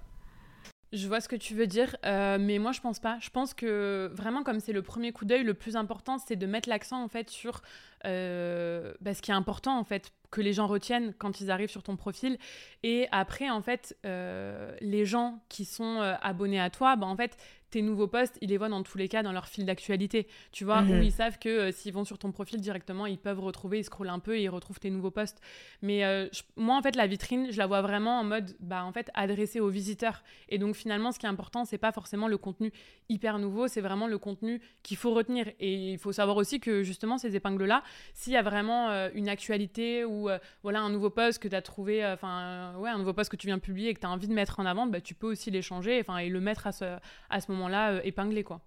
[0.92, 3.18] Je vois ce que tu veux dire, euh, mais moi je pense pas.
[3.20, 6.46] Je pense que vraiment comme c'est le premier coup d'œil, le plus important c'est de
[6.46, 7.60] mettre l'accent en fait sur
[8.04, 11.70] euh, bah, ce qui est important en fait que les gens retiennent quand ils arrivent
[11.70, 12.38] sur ton profil.
[12.84, 17.36] Et après en fait euh, les gens qui sont abonnés à toi, bah, en fait
[17.70, 20.64] tes nouveaux posts, ils les voient dans tous les cas dans leur fil d'actualité, tu
[20.64, 21.02] vois, où mhm.
[21.02, 24.08] ils savent que euh, s'ils vont sur ton profil directement, ils peuvent retrouver, ils scrollent
[24.08, 25.40] un peu et ils retrouvent tes nouveaux posts.
[25.82, 28.92] Mais euh, moi, en fait, la vitrine, je la vois vraiment en mode, bah, en
[28.92, 30.22] fait, adressée aux visiteurs.
[30.48, 32.72] Et donc, finalement, ce qui est important, c'est pas forcément le contenu
[33.08, 35.48] hyper nouveau, c'est vraiment le contenu qu'il faut retenir.
[35.58, 37.82] Et il faut savoir aussi que, justement, ces épingles-là,
[38.14, 40.28] s'il y a vraiment euh, une actualité ou,
[40.62, 43.48] voilà, un nouveau post que tu as trouvé, enfin, ouais, un nouveau post que tu
[43.48, 45.50] viens publier et que tu as envie de mettre en avant, bah, tu peux aussi
[45.50, 46.84] les changer, enfin, et le mettre à ce,
[47.30, 48.60] à ce moment là euh, épinglé quoi.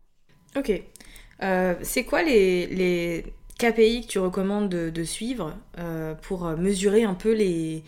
[0.55, 0.71] Ok.
[1.41, 7.13] Euh, c'est quoi les, les, KPI que tu recommandes de, suivre euh, pour mesurer un
[7.13, 7.83] peu les,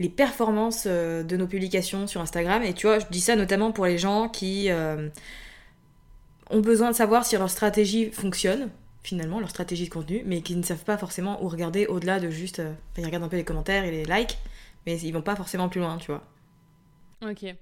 [0.00, 2.62] les performances de nos publications sur Instagram?
[2.62, 4.68] Et tu vois, je dis ça notamment pour les gens qui
[6.50, 8.70] ont besoin de savoir si leur stratégie fonctionne,
[9.04, 12.28] finalement, leur stratégie de contenu, mais qui ne savent pas forcément où regarder au-delà de
[12.28, 12.60] juste.
[12.98, 14.38] ils regardent un peu les commentaires et les likes,
[14.86, 16.24] mais ils vont pas forcément plus loin, tu vois.
[17.22, 17.54] Ok.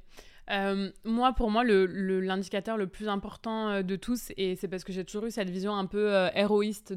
[0.51, 4.85] Euh, moi, pour moi, l'indicateur le, le, plus important euh, de tous, et c'est parce
[4.85, 6.93] que j'ai toujours eu cette vision un peu euh, héroïste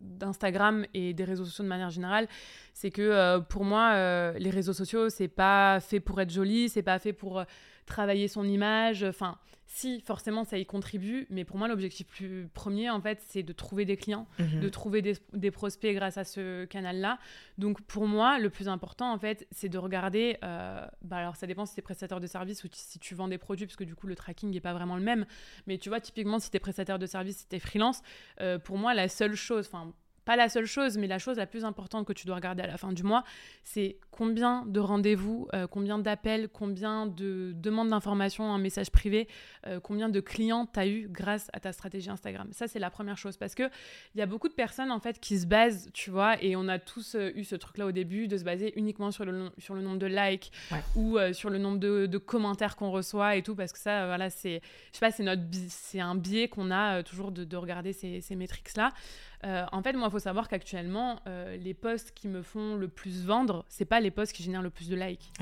[0.00, 2.28] d'Instagram de, et des réseaux sociaux de manière générale,
[2.74, 6.98] c'est que pour moi, les réseaux sociaux, c'est pas fait pour être joli, c'est pas
[6.98, 7.42] fait pour
[7.86, 9.04] travailler son image.
[9.04, 9.38] Enfin,
[9.74, 13.54] si, forcément, ça y contribue, mais pour moi, l'objectif plus premier, en fait, c'est de
[13.54, 14.60] trouver des clients, mhm.
[14.60, 15.00] de trouver
[15.32, 17.18] des, prospects grâce à ce canal-là.
[17.56, 20.36] Donc, pour moi, le plus important, en fait, c'est de regarder.
[20.44, 23.28] Euh, bah, alors, ça dépend si tu es prestataire de service ou si tu vends
[23.28, 25.24] des produits, parce que du coup, le tracking n'est pas vraiment le même.
[25.66, 28.02] Mais tu vois, typiquement, si tu es prestataire de service, si tu es freelance,
[28.42, 31.46] euh, pour moi, la seule chose, enfin, pas la seule chose, mais la chose la
[31.46, 33.24] plus importante que tu dois regarder à la fin du mois,
[33.64, 39.26] c'est combien de rendez-vous, euh, combien d'appels, combien de demandes d'informations, un message privé,
[39.66, 42.48] euh, combien de clients tu as eu grâce à ta stratégie Instagram.
[42.52, 43.64] Ça, c'est la première chose parce que
[44.14, 46.68] il y a beaucoup de personnes en fait qui se basent, tu vois, et on
[46.68, 49.74] a tous euh, eu ce truc-là au début de se baser uniquement sur le, sur
[49.74, 50.52] le nombre de likes
[50.94, 54.60] ou sur le nombre de, commentaires qu'on reçoit et tout parce que ça, voilà, c'est,
[54.92, 58.20] je sais pas, c'est notre, c'est un biais qu'on a toujours de, de, regarder ces,
[58.20, 58.92] ces métriques-là.
[59.44, 62.88] Euh, en fait, moi, il faut savoir qu'actuellement, euh, les posts qui me font le
[62.88, 65.32] plus vendre, c'est pas les posts qui génèrent le plus de likes.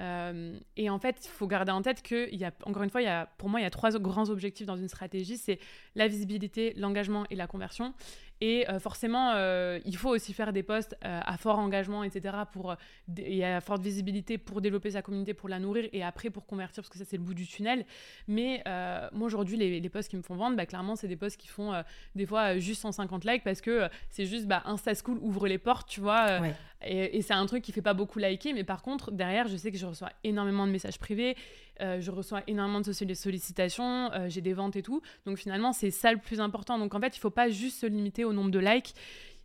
[0.00, 3.26] Euh, et en fait, il faut garder en tête que, y a, encore une fois,
[3.38, 5.58] pour moi, il y a trois grands objectifs dans une stratégie c'est
[5.94, 7.94] la visibilité, l'engagement et la conversion.
[8.42, 12.38] Et euh, forcément, euh, il faut aussi faire des posts euh, à fort engagement, etc.,
[12.50, 12.74] pour,
[13.16, 16.82] et à forte visibilité pour développer sa communauté, pour la nourrir, et après pour convertir,
[16.82, 17.86] parce que ça, c'est le bout du tunnel.
[18.26, 18.64] Mais
[19.12, 21.46] moi, aujourd'hui, les, les, posts qui me font vendre, bah, clairement, c'est des posts qui
[21.46, 21.72] font
[22.16, 25.88] des fois juste 150 likes, parce que c'est juste bah, Insta School ouvre les portes,
[25.88, 26.40] tu vois.
[26.84, 29.70] Et, c'est un truc qui fait pas beaucoup liker, mais par contre, derrière, je sais
[29.70, 31.36] que je reçois énormément de messages privés,
[31.80, 35.02] je reçois énormément de sollicitations, j'ai des ventes et tout.
[35.26, 36.78] Donc finalement, c'est ça le plus important.
[36.78, 38.94] Donc en fait, il faut pas juste se limiter au nombre de likes.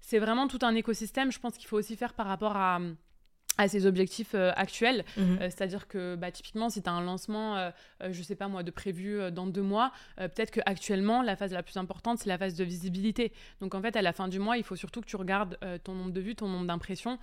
[0.01, 1.31] C'est vraiment tout un écosystème.
[1.31, 2.79] Je pense qu'il faut aussi faire par rapport à
[3.57, 5.03] à ses objectifs euh, actuels.
[5.17, 5.37] Mhm.
[5.41, 7.71] Euh, c'est-à-dire que bah, typiquement, si tu as un lancement, euh,
[8.09, 11.77] je sais pas moi, de prévu dans deux mois, peut-être qu'actuellement, la phase la plus
[11.77, 13.31] importante, c'est la phase de visibilité.
[13.61, 15.93] Donc en fait, à la fin du mois, il faut surtout que tu regardes ton
[15.93, 17.17] nombre de vues, ton nombre d'impressions,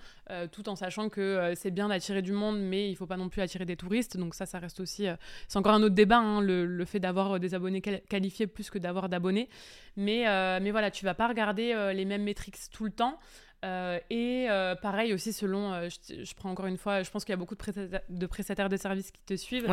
[0.51, 3.41] tout en sachant que c'est bien d'attirer du monde, mais il faut pas non plus
[3.41, 4.17] attirer des touristes.
[4.17, 5.07] Donc ça, ça reste aussi...
[5.47, 8.77] c'est encore un autre débat, hein, le, le, fait d'avoir des abonnés qualifiés plus que
[8.77, 9.49] d'avoir d'abonnés.
[9.95, 10.25] Mais,
[10.59, 13.19] mais voilà, tu vas pas regarder les mêmes métriques tout le temps.
[13.65, 17.33] Euh, et euh, pareil aussi selon, euh, je, prends encore une fois, je pense qu'il
[17.33, 19.67] y a beaucoup de, prestataires de, prestataires de services qui te suivent.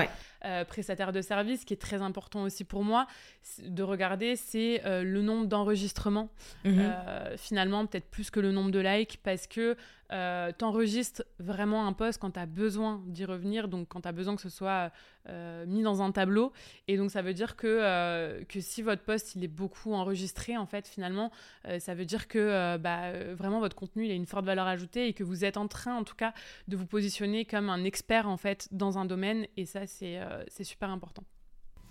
[0.69, 3.07] prestataires de services, qui est très important aussi pour moi
[3.63, 6.31] de regarder, c'est le nombre d'enregistrements.
[6.65, 6.93] Mhm.
[7.37, 9.77] finalement, peut-être plus que le nombre de likes, parce que
[10.13, 14.13] euh, t'enregistres vraiment un post quand tu as besoin d'y revenir, donc quand tu as
[14.13, 14.93] besoin que ce soit
[15.29, 16.53] euh, mis dans un tableau.
[16.87, 20.57] Et donc ça veut dire que, euh, que si votre post il est beaucoup enregistré,
[20.57, 21.31] en fait, finalement,
[21.79, 25.15] ça veut dire que bah, vraiment votre contenu il a une forte valeur ajoutée et
[25.15, 26.35] que vous êtes en train, en tout cas,
[26.69, 29.47] de vous positionner comme un expert, en fait, dans un domaine.
[29.57, 30.19] Et ça, c'est
[30.65, 31.25] super important.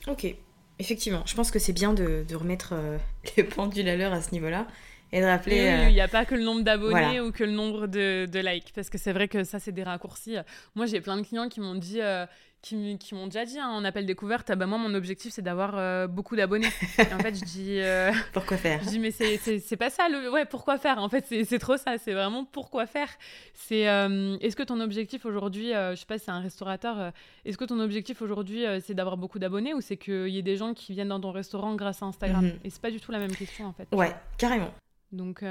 [0.08, 0.36] Ok,
[0.80, 2.74] effectivement, je pense que c'est bien de, de remettre
[3.38, 4.68] les pendules à l'heure à ce niveau-là
[5.12, 5.67] et de rappeler.
[5.67, 8.39] Euh, il n'y a pas que le nombre d'abonnés ou que le nombre de, de
[8.39, 10.38] likes, parce que c'est vrai que ça, c'est des raccourcis.
[10.76, 12.26] Moi, j'ai plein de clients qui m'ont dit, euh,
[12.62, 15.41] qui, qui m'ont déjà dit hein, en appel découverte, ah bah moi mon objectif c'est
[15.41, 16.69] d'avoir euh, beaucoup d'abonnés.
[17.00, 17.80] et en fait je dis...
[17.80, 20.30] Euh, pourquoi faire Je dis mais c'est pas ça, le...
[20.32, 21.00] ouais pourquoi faire?
[21.00, 23.10] En fait c'est trop ça, c'est vraiment pourquoi faire?
[23.54, 27.12] C'est euh, est-ce que ton objectif aujourd'hui, je sais pas si c'est un restaurateur,
[27.45, 30.58] est-ce que ton objectif aujourd'hui c'est d'avoir beaucoup d'abonnés ou c'est qu'il y ait des
[30.58, 32.45] gens qui viennent dans ton restaurant grâce à Instagram?
[32.45, 32.60] Mhm.
[32.63, 33.88] Et c'est pas du tout la même question en fait.
[33.91, 34.71] Ouais, carrément.
[35.12, 35.43] Donc,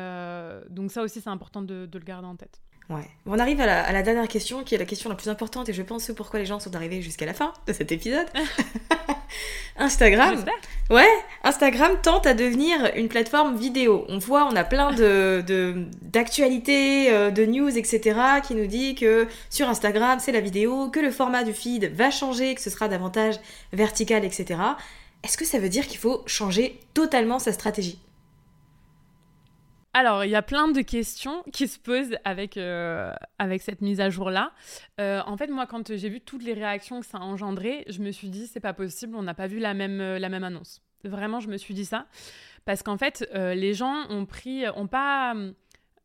[0.70, 2.60] donc ça aussi c'est important de, de le garder en tête.
[2.90, 3.08] Ouais.
[3.24, 5.82] On arrive à la, dernière question, qui est la question la plus importante, et je
[5.82, 8.26] pense pourquoi les gens sont arrivés jusqu'à la fin de cet épisode.
[9.76, 10.44] Instagram.
[10.90, 11.08] Ouais,
[11.44, 14.04] Instagram tente à devenir une plateforme vidéo.
[14.08, 18.18] On voit, on a plein de d'actualités, euh, de, news, etc.
[18.44, 22.10] qui nous dit que sur Instagram c'est la vidéo, que le format du feed va
[22.10, 23.36] changer, que ce sera davantage
[23.72, 24.60] vertical, etc.
[25.22, 28.00] Est-ce que ça veut dire qu'il faut changer totalement sa stratégie?
[29.92, 33.12] Alors, il y a plein de questions qui se posent avec, euh,
[33.58, 34.52] cette mise à jour-là.
[35.00, 38.00] Euh, en fait, moi, quand j'ai vu toutes les réactions que ça a engendré, je
[38.00, 40.80] me suis dit, c'est pas possible, on n'a pas vu la même, même annonce.
[41.02, 42.06] Vraiment, je me suis dit ça.
[42.64, 45.34] Parce qu'en fait, euh, les gens ont pris, ont pas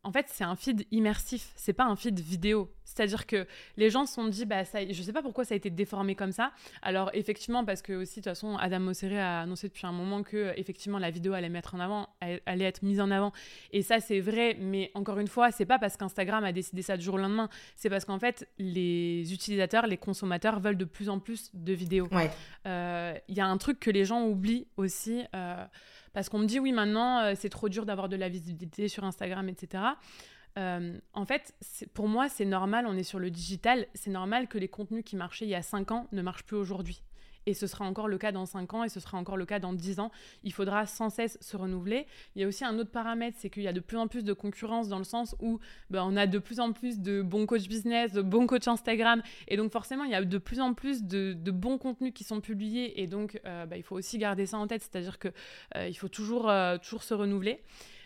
[0.06, 2.70] en fait, c'est un feed immersif, c'est pas un feed vidéo.
[2.84, 3.44] C'est-à-dire que
[3.76, 6.14] les gens se sont dit, bah, ça, je sais pas pourquoi ça a été déformé
[6.14, 6.52] comme ça.
[6.80, 10.22] Alors, effectivement, parce que aussi, de toute façon, Adam Mosseri a annoncé depuis un moment
[10.22, 13.32] que, effectivement, la vidéo allait mettre en avant, allait être mise en avant.
[13.72, 16.96] Et ça, c'est vrai, mais encore une fois, c'est pas parce qu'Instagram a décidé ça
[16.96, 17.48] du jour au lendemain.
[17.74, 22.08] C'est parce qu'en fait, les utilisateurs, les consommateurs veulent de plus en plus de vidéos.
[22.12, 22.30] Il
[22.68, 25.24] euh, y a un truc que les gens oublient aussi.
[25.34, 25.64] Euh,
[26.16, 29.04] parce qu'on me dit, oui, maintenant, euh, c'est trop dur d'avoir de la visibilité sur
[29.04, 29.84] Instagram, etc.
[30.56, 31.54] Euh, en fait,
[31.92, 35.14] pour moi, c'est normal, on est sur le digital, c'est normal que les contenus qui
[35.14, 37.02] marchaient il y a 5 ans ne marchent plus aujourd'hui
[37.46, 39.58] et ce sera encore le cas dans 5 ans et ce sera encore le cas
[39.58, 40.10] dans 10 ans.
[40.42, 42.06] Il faudra sans cesse se renouveler.
[42.34, 44.24] Il y a aussi un autre paramètre, c'est qu'il y a de plus en plus
[44.24, 45.58] de concurrence dans le sens où
[45.90, 49.22] ben, on a de plus en plus de bons coachs business, de bons coachs Instagram
[49.48, 52.40] et donc forcément il y a de plus en plus de, bons contenus qui sont
[52.40, 55.32] publiés et donc euh, ben, il faut aussi garder ça en tête, c'est-à-dire qu'il
[55.76, 57.62] euh, faut toujours, euh, toujours se renouveler.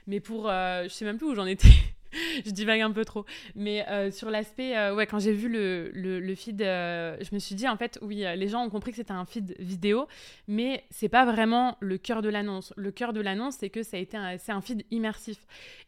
[0.07, 1.69] Mais pour, je sais même plus où j'en étais.
[2.45, 3.25] je divague un peu trop.
[3.55, 7.39] Mais euh, sur l'aspect, euh, ouais, quand j'ai vu le, le, feed, euh, je me
[7.39, 10.07] suis dit, en fait, oui, les gens ont compris que c'était un feed vidéo,
[10.49, 12.73] mais c'est pas vraiment le cœur de l'annonce.
[12.77, 15.39] Le cœur de l'annonce, c'est que ça a été c'est un feed immersif.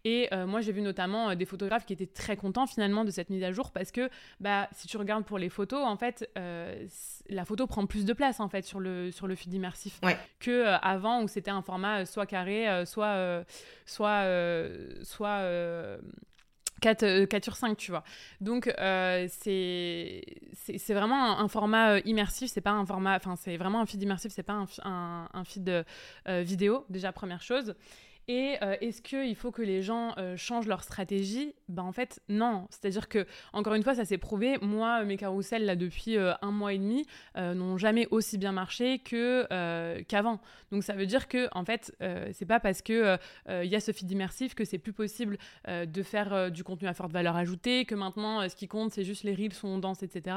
[0.05, 3.43] Et moi, j'ai vu notamment des photographes qui étaient très contents finalement de cette mise
[3.43, 4.09] à jour parce que,
[4.41, 6.29] bah, si tu regardes pour les photos, en fait,
[7.33, 10.01] la photo prend plus de place en fait sur le, sur le feed immersif
[10.40, 13.45] que avant où c'était un format soit carré, soit,
[13.87, 14.25] soit,
[15.03, 15.40] soit
[16.83, 18.05] 4, 4 sur 5, tu vois.
[18.40, 20.25] Donc, euh, c'est
[20.90, 24.33] vraiment un, format euh, immersif, c'est pas un format, enfin, c'est vraiment un feed immersif,
[24.35, 27.75] c'est pas un, un, un feed euh, vidéo, déjà, première chose.
[28.29, 31.55] Et euh, est-ce qu'il faut que les gens euh, changent leur stratégie?
[31.69, 32.67] Ben en fait, non.
[32.71, 34.59] C'est-à-dire que, encore une fois, ça s'est prouvé.
[34.63, 37.07] Moi, mes carousels, là, depuis euh, un mois et demi,
[37.37, 39.47] n'ont jamais aussi bien marché que,
[40.03, 40.41] qu'avant.
[40.71, 41.95] Donc ça veut dire que, en fait,
[42.33, 46.03] c'est pas parce qu'il il y a ce feed immersif que c'est plus possible de
[46.03, 49.35] faire du contenu à forte valeur ajoutée, que maintenant, ce qui compte, c'est juste les
[49.35, 50.37] reels sont denses, etc.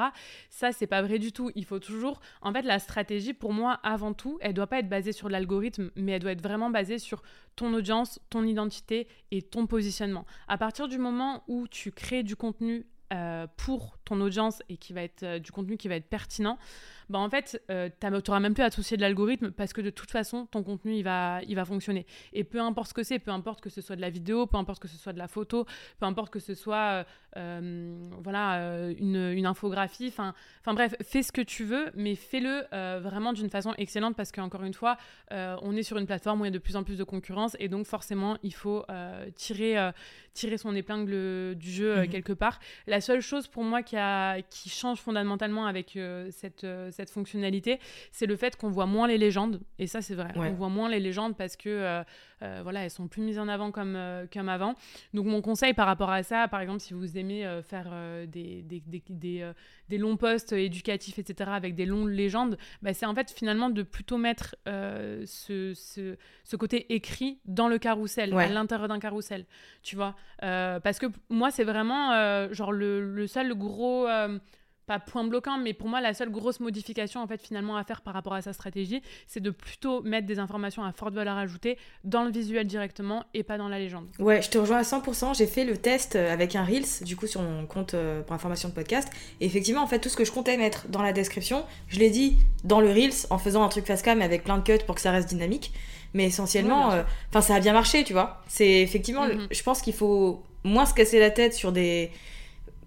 [0.49, 1.51] Ça, c'est pas vrai du tout.
[1.55, 2.19] Il faut toujours.
[2.41, 5.91] En fait, la stratégie, pour moi, avant tout, elle doit pas être basée sur l'algorithme,
[5.95, 7.21] mais elle doit être vraiment basée sur
[7.55, 10.25] ton audience, ton identité et ton positionnement.
[10.47, 14.93] À partir du moment où tu crées du contenu euh, pour ton audience et qui
[14.93, 16.57] va être euh, du contenu qui va être pertinent,
[17.09, 19.89] bah en fait, euh, tu n'auras même plus à associer de l'algorithme parce que de
[19.89, 22.05] toute façon, ton contenu, il va, il va fonctionner.
[22.33, 24.57] Et peu importe ce que c'est, peu importe que ce soit de la vidéo, peu
[24.57, 25.65] importe que ce soit de la photo,
[25.99, 27.05] peu importe que ce soit
[28.23, 30.33] voilà, une, une infographie, enfin
[30.65, 32.65] bref, fais ce que tu veux, mais fais-le
[33.01, 34.95] vraiment d'une façon excellente parce qu'encore une fois,
[35.31, 37.57] on est sur une plateforme où il y a de plus en plus de concurrence
[37.59, 38.85] et donc forcément, il faut
[39.35, 39.91] tirer,
[40.33, 42.59] tirer son épingle du jeu mmh quelque part.
[42.87, 43.94] La seule chose pour moi qui
[44.49, 47.79] qui, change fondamentalement avec euh, cette, euh, cette fonctionnalité,
[48.11, 49.61] c'est le fait qu'on voit moins les légendes.
[49.79, 50.31] Et ça, c'est vrai.
[50.35, 52.03] On voit moins les légendes parce que
[52.41, 54.75] euh, voilà, elles sont plus mises en avant comme, euh, comme avant.
[55.13, 57.93] Donc mon conseil par rapport à ça, par exemple, si vous aimez euh, faire
[58.27, 59.53] des, des, des,
[59.89, 63.83] des, longs posts éducatifs, etc., avec des longues légendes, bah, c'est en fait finalement de
[63.83, 69.45] plutôt mettre ce, ce, ce, côté écrit dans le carrousel, à l'intérieur d'un carrousel,
[69.83, 70.15] tu vois.
[70.39, 74.07] parce que moi, c'est vraiment genre le, le seul gros
[74.85, 78.01] pas point bloquant, mais pour moi, la seule grosse modification, en fait, finalement, à faire
[78.01, 81.77] par rapport à sa stratégie, c'est de plutôt mettre des informations à forte valeur ajoutée
[82.03, 84.05] dans le visuel directement et pas dans la légende.
[84.19, 85.35] Ouais, je te rejoins à 100%.
[85.35, 88.35] J'ai fait le test euh, avec un Reels, du coup, sur mon compte euh, pour
[88.35, 89.09] information de podcast.
[89.39, 92.09] Et effectivement, en fait, tout ce que je comptais mettre dans la description, je l'ai
[92.09, 94.95] dit dans le Reels en faisant un truc face cam avec plein de cuts pour
[94.95, 95.71] que ça reste dynamique.
[96.13, 98.41] Mais essentiellement, euh, enfin, ça a bien marché, tu vois.
[98.47, 99.47] C'est effectivement, mhm.
[99.51, 102.11] je pense qu'il faut moins se casser la tête sur des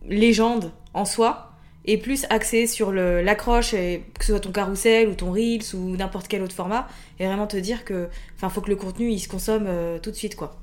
[0.07, 1.48] légendes en soi
[1.89, 6.29] et plus axé sur l'accroche, que ce soit ton carrousel ou ton Reels ou n'importe
[6.29, 6.87] quel autre format,
[7.19, 10.11] et vraiment te dire que, enfin, faut que le contenu il se consomme euh, tout
[10.11, 10.55] de suite, quoi.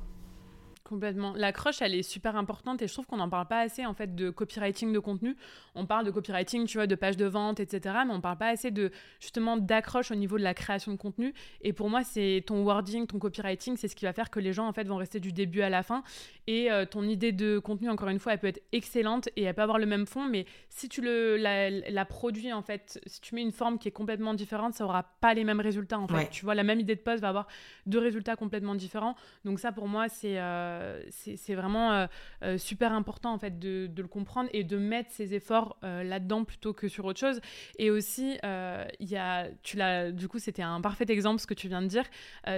[0.88, 1.32] Complètement.
[1.34, 4.14] L'accroche, elle est super importante et je trouve qu'on n'en parle pas assez en fait
[4.14, 5.36] de copywriting de contenu.
[5.74, 7.96] On parle de copywriting, tu vois, de pages de vente, etc.
[8.06, 11.34] Mais on parle pas assez de justement d'accroche au niveau de la création de contenu.
[11.60, 14.52] Et pour moi, c'est ton wording, ton copywriting, c'est ce qui va faire que les
[14.52, 16.04] gens en fait vont rester du début à la fin.
[16.46, 19.54] Et euh, ton idée de contenu, encore une fois, elle peut être excellente et elle
[19.54, 23.20] peut avoir le même fond, mais si tu le la, la produis en fait, si
[23.20, 26.06] tu mets une forme qui est complètement différente, ça aura pas les mêmes résultats en
[26.06, 26.30] fait.
[26.30, 27.48] Tu vois, la même idée de poste va avoir
[27.86, 29.16] deux résultats complètement différents.
[29.44, 30.75] Donc ça, pour moi, c'est euh,
[31.10, 32.06] c'est vraiment euh,
[32.42, 36.72] euh, super important en fait de, le comprendre et de mettre ses efforts là-dedans plutôt
[36.72, 37.40] que sur autre chose.
[37.78, 41.82] Et aussi, il y a, du coup, c'était un parfait exemple ce que tu viens
[41.82, 42.04] de dire,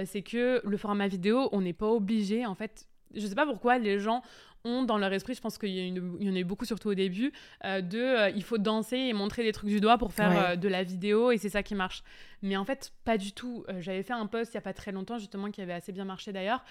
[0.05, 3.77] c'est que le format vidéo, on n'est pas obligé en fait je sais pas pourquoi
[3.77, 4.21] les gens
[4.65, 6.93] ont dans leur esprit, je pense qu'il y, y, en a eu beaucoup surtout au
[6.93, 7.31] début,
[7.65, 10.55] euh, de euh, il faut danser et montrer des trucs du doigt pour faire euh,
[10.55, 12.03] de la vidéo et c'est ça qui marche.
[12.41, 13.65] Mais en fait, pas du tout.
[13.79, 16.05] J'avais fait un post il n'y a pas très longtemps justement qui avait assez bien
[16.05, 16.63] marché d'ailleurs,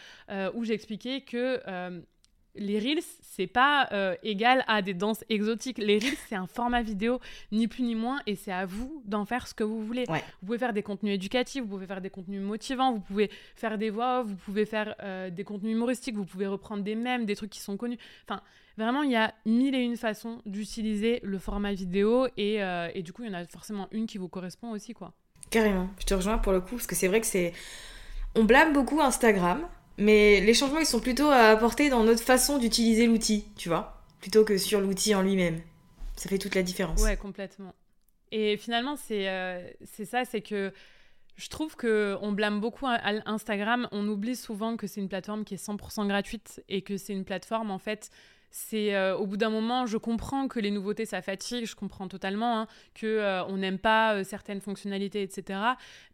[0.55, 1.61] où j'expliquais que
[2.55, 5.79] les Reels, c'est pas euh, égal à des danses exotiques.
[5.79, 7.21] Les Reels, c'est un format vidéo,
[7.53, 10.05] ni plus ni moins, et c'est à vous d'en faire ce que vous voulez.
[10.09, 13.79] Vous pouvez faire des contenus éducatifs, vous pouvez faire des contenus motivants, vous pouvez faire
[13.79, 17.37] des voix vous pouvez faire euh, des contenus humoristiques, vous pouvez reprendre des mèmes, des
[17.37, 17.99] trucs qui sont connus.
[18.25, 18.41] Enfin,
[18.77, 23.03] vraiment, il y a mille et une façons d'utiliser le format vidéo, et, euh, et
[23.03, 25.13] du coup, il y en a forcément une qui vous correspond aussi, quoi.
[25.51, 27.53] Carrément, je te rejoins pour le coup, parce que c'est vrai que c'est...
[28.35, 29.67] On blâme beaucoup Instagram,
[29.99, 34.01] mais les changements, ils sont plutôt à apporter dans notre façon d'utiliser l'outil, tu vois,
[34.21, 35.61] plutôt que sur l'outil en lui-même.
[36.17, 37.03] Ça fait toute la différence.
[37.03, 37.75] Ouais, complètement.
[38.31, 39.69] Et finalement, c'est euh,
[40.05, 40.73] ça, c'est que
[41.37, 43.89] je trouve que on blâme beaucoup Instagram.
[43.93, 47.25] On oublie souvent que c'est une plateforme qui est 100% gratuite et que c'est une
[47.25, 48.11] plateforme, en fait,
[48.51, 52.09] c'est euh, au bout d'un moment, je comprends que les nouveautés ça fatigue, je comprends
[52.09, 55.61] totalement hein, que euh, on n'aime pas euh, certaines fonctionnalités, etc.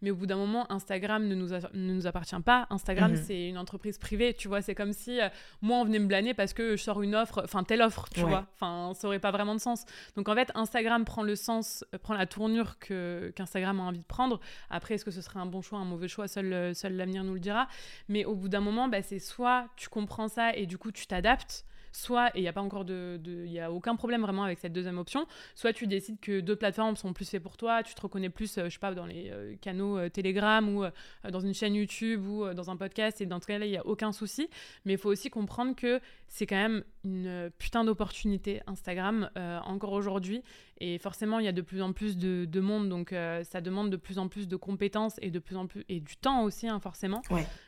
[0.02, 2.66] Mais au bout d'un moment, Instagram ne nous, ne nous appartient pas.
[2.70, 3.22] Instagram, mhm.
[3.24, 4.62] c'est une entreprise privée, tu vois.
[4.62, 5.20] C'est comme si
[5.62, 8.20] moi on venait me blâmer parce que je sors une offre, enfin telle offre, tu
[8.20, 8.46] vois.
[8.54, 9.84] Enfin, ça aurait pas vraiment de sens.
[10.16, 14.04] Donc en fait, Instagram prend le sens, prend la tournure que qu'Instagram a envie de
[14.04, 14.40] prendre.
[14.70, 16.26] Après, est-ce que ce serait un bon choix, un mauvais choix?
[16.26, 17.68] Seul, seul l'avenir nous le dira.
[18.08, 21.06] Mais au bout d'un moment, bah, c'est soit tu comprends ça et du coup tu
[21.06, 21.64] t'adaptes
[21.96, 23.20] soit, et il n'y a pas encore de.
[23.24, 26.60] Il n'y a aucun problème vraiment avec cette deuxième option, soit tu décides que d'autres
[26.60, 29.06] plateformes sont plus faites pour toi, tu te reconnais plus, euh, je sais pas, dans
[29.06, 30.84] les euh, canaux euh, Telegram ou
[31.30, 33.86] dans une chaîne YouTube ou dans un podcast, et dans ce cas-là, il n'y a
[33.86, 34.48] aucun souci.
[34.84, 36.00] Mais il faut aussi comprendre que
[36.36, 40.42] c'est quand même une putain d'opportunité Instagram encore aujourd'hui
[40.80, 43.90] et forcément, il y a de plus en plus de, monde, donc euh, ça demande
[43.90, 46.66] de plus en plus de compétences et de plus en plus et du temps aussi,
[46.66, 47.22] hein, forcément.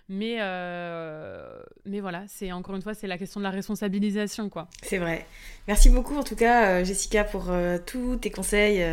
[0.09, 4.69] Mais euh, mais voilà, c'est encore une fois, c'est la question de la responsabilisation, quoi.
[4.83, 5.25] C'est vrai.
[5.69, 7.51] Merci beaucoup en tout cas, euh, Jessica, pour
[7.87, 8.85] tous tes conseils,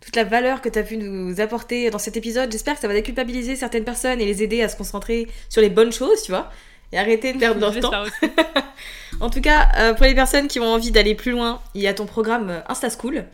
[0.00, 2.52] toute la valeur que tu as pu nous apporter dans cet épisode.
[2.52, 5.70] J'espère que ça va déculpabiliser certaines personnes et les aider à se concentrer sur les
[5.70, 6.50] bonnes choses, tu vois
[6.92, 7.92] et arrêter de perdre leur temps.
[9.20, 11.94] en tout cas, pour les personnes qui ont envie d'aller plus loin, il y a
[11.94, 13.26] ton programme Insta School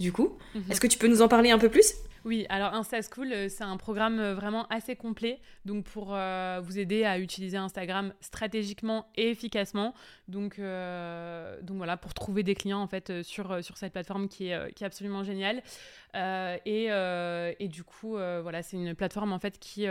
[0.00, 0.36] du coup.
[0.54, 0.64] Mhm.
[0.70, 1.94] Est-ce que tu peux nous en parler un peu plus?
[2.26, 6.60] Oui, alors Insta School, euh, c'est un programme euh, vraiment assez complet, donc pour euh,
[6.62, 9.94] vous aider à utiliser Instagram stratégiquement et efficacement.
[10.28, 14.74] Donc, donc voilà, pour trouver des clients en fait sur, sur cette plateforme qui est,
[14.74, 15.62] qui est absolument géniale.
[16.14, 19.86] et, et, du coup, voilà, c'est une plateforme en fait qui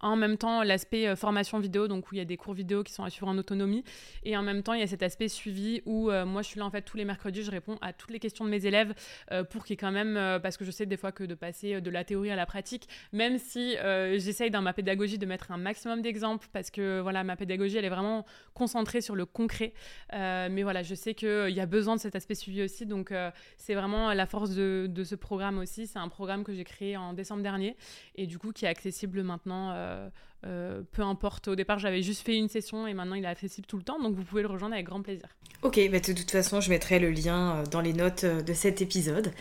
[0.00, 2.82] en même temps l'aspect euh, formation vidéo, donc où il y a des cours vidéo
[2.82, 3.84] qui sont à suivre en autonomie,
[4.22, 6.60] et en même temps il y a cet aspect suivi où euh, moi je suis
[6.60, 8.94] là en fait tous les mercredis, je réponds à toutes les questions de mes élèves
[9.32, 11.90] euh, pour qu'ils quand même, parce que je sais des fois que de passer de
[11.90, 13.76] la théorie à la pratique, même si
[14.16, 17.84] j'essaye dans ma pédagogie de mettre un maximum d'exemples, parce que voilà ma pédagogie elle
[17.84, 18.24] est vraiment
[18.54, 19.72] concentrée sur le concret,
[20.12, 23.12] mais voilà je sais qu'il y a besoin de cet aspect suivi aussi, donc
[23.56, 26.96] c'est vraiment la force de, de ce programme aussi, c'est un programme que j'ai créé
[26.96, 27.76] en décembre dernier
[28.16, 30.10] et du coup qui est accessible maintenant euh,
[30.46, 31.48] euh, peu importe.
[31.48, 34.00] Au départ, j'avais juste fait une session et maintenant il est accessible tout le temps,
[34.00, 35.28] donc vous pouvez le rejoindre avec grand plaisir.
[35.62, 38.80] Ok, bah de toute façon, je mettrai le lien euh, dans les notes de cet
[38.80, 39.32] épisode.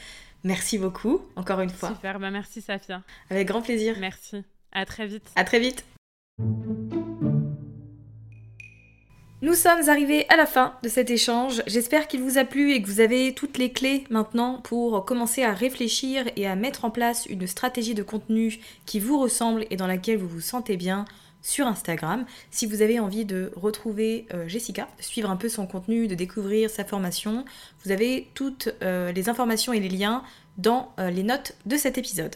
[0.43, 1.89] Merci beaucoup, encore une fois.
[1.89, 3.03] Super, bah merci Safia.
[3.29, 3.95] Avec grand plaisir.
[3.99, 4.43] Merci.
[4.71, 5.29] À très vite.
[5.35, 5.85] À très vite.
[9.43, 11.61] Nous sommes arrivés à la fin de cet échange.
[11.67, 15.43] J'espère qu'il vous a plu et que vous avez toutes les clés maintenant pour commencer
[15.43, 18.57] à réfléchir et à mettre en place une stratégie de contenu
[18.87, 21.05] qui vous ressemble et dans laquelle vous vous sentez bien
[21.43, 22.25] sur Instagram.
[22.49, 26.15] Si vous avez envie de retrouver euh, Jessica, de suivre un peu son contenu, de
[26.15, 27.45] découvrir sa formation,
[27.85, 30.23] vous avez toutes euh, les informations et les liens
[30.57, 32.35] dans euh, les notes de cet épisode.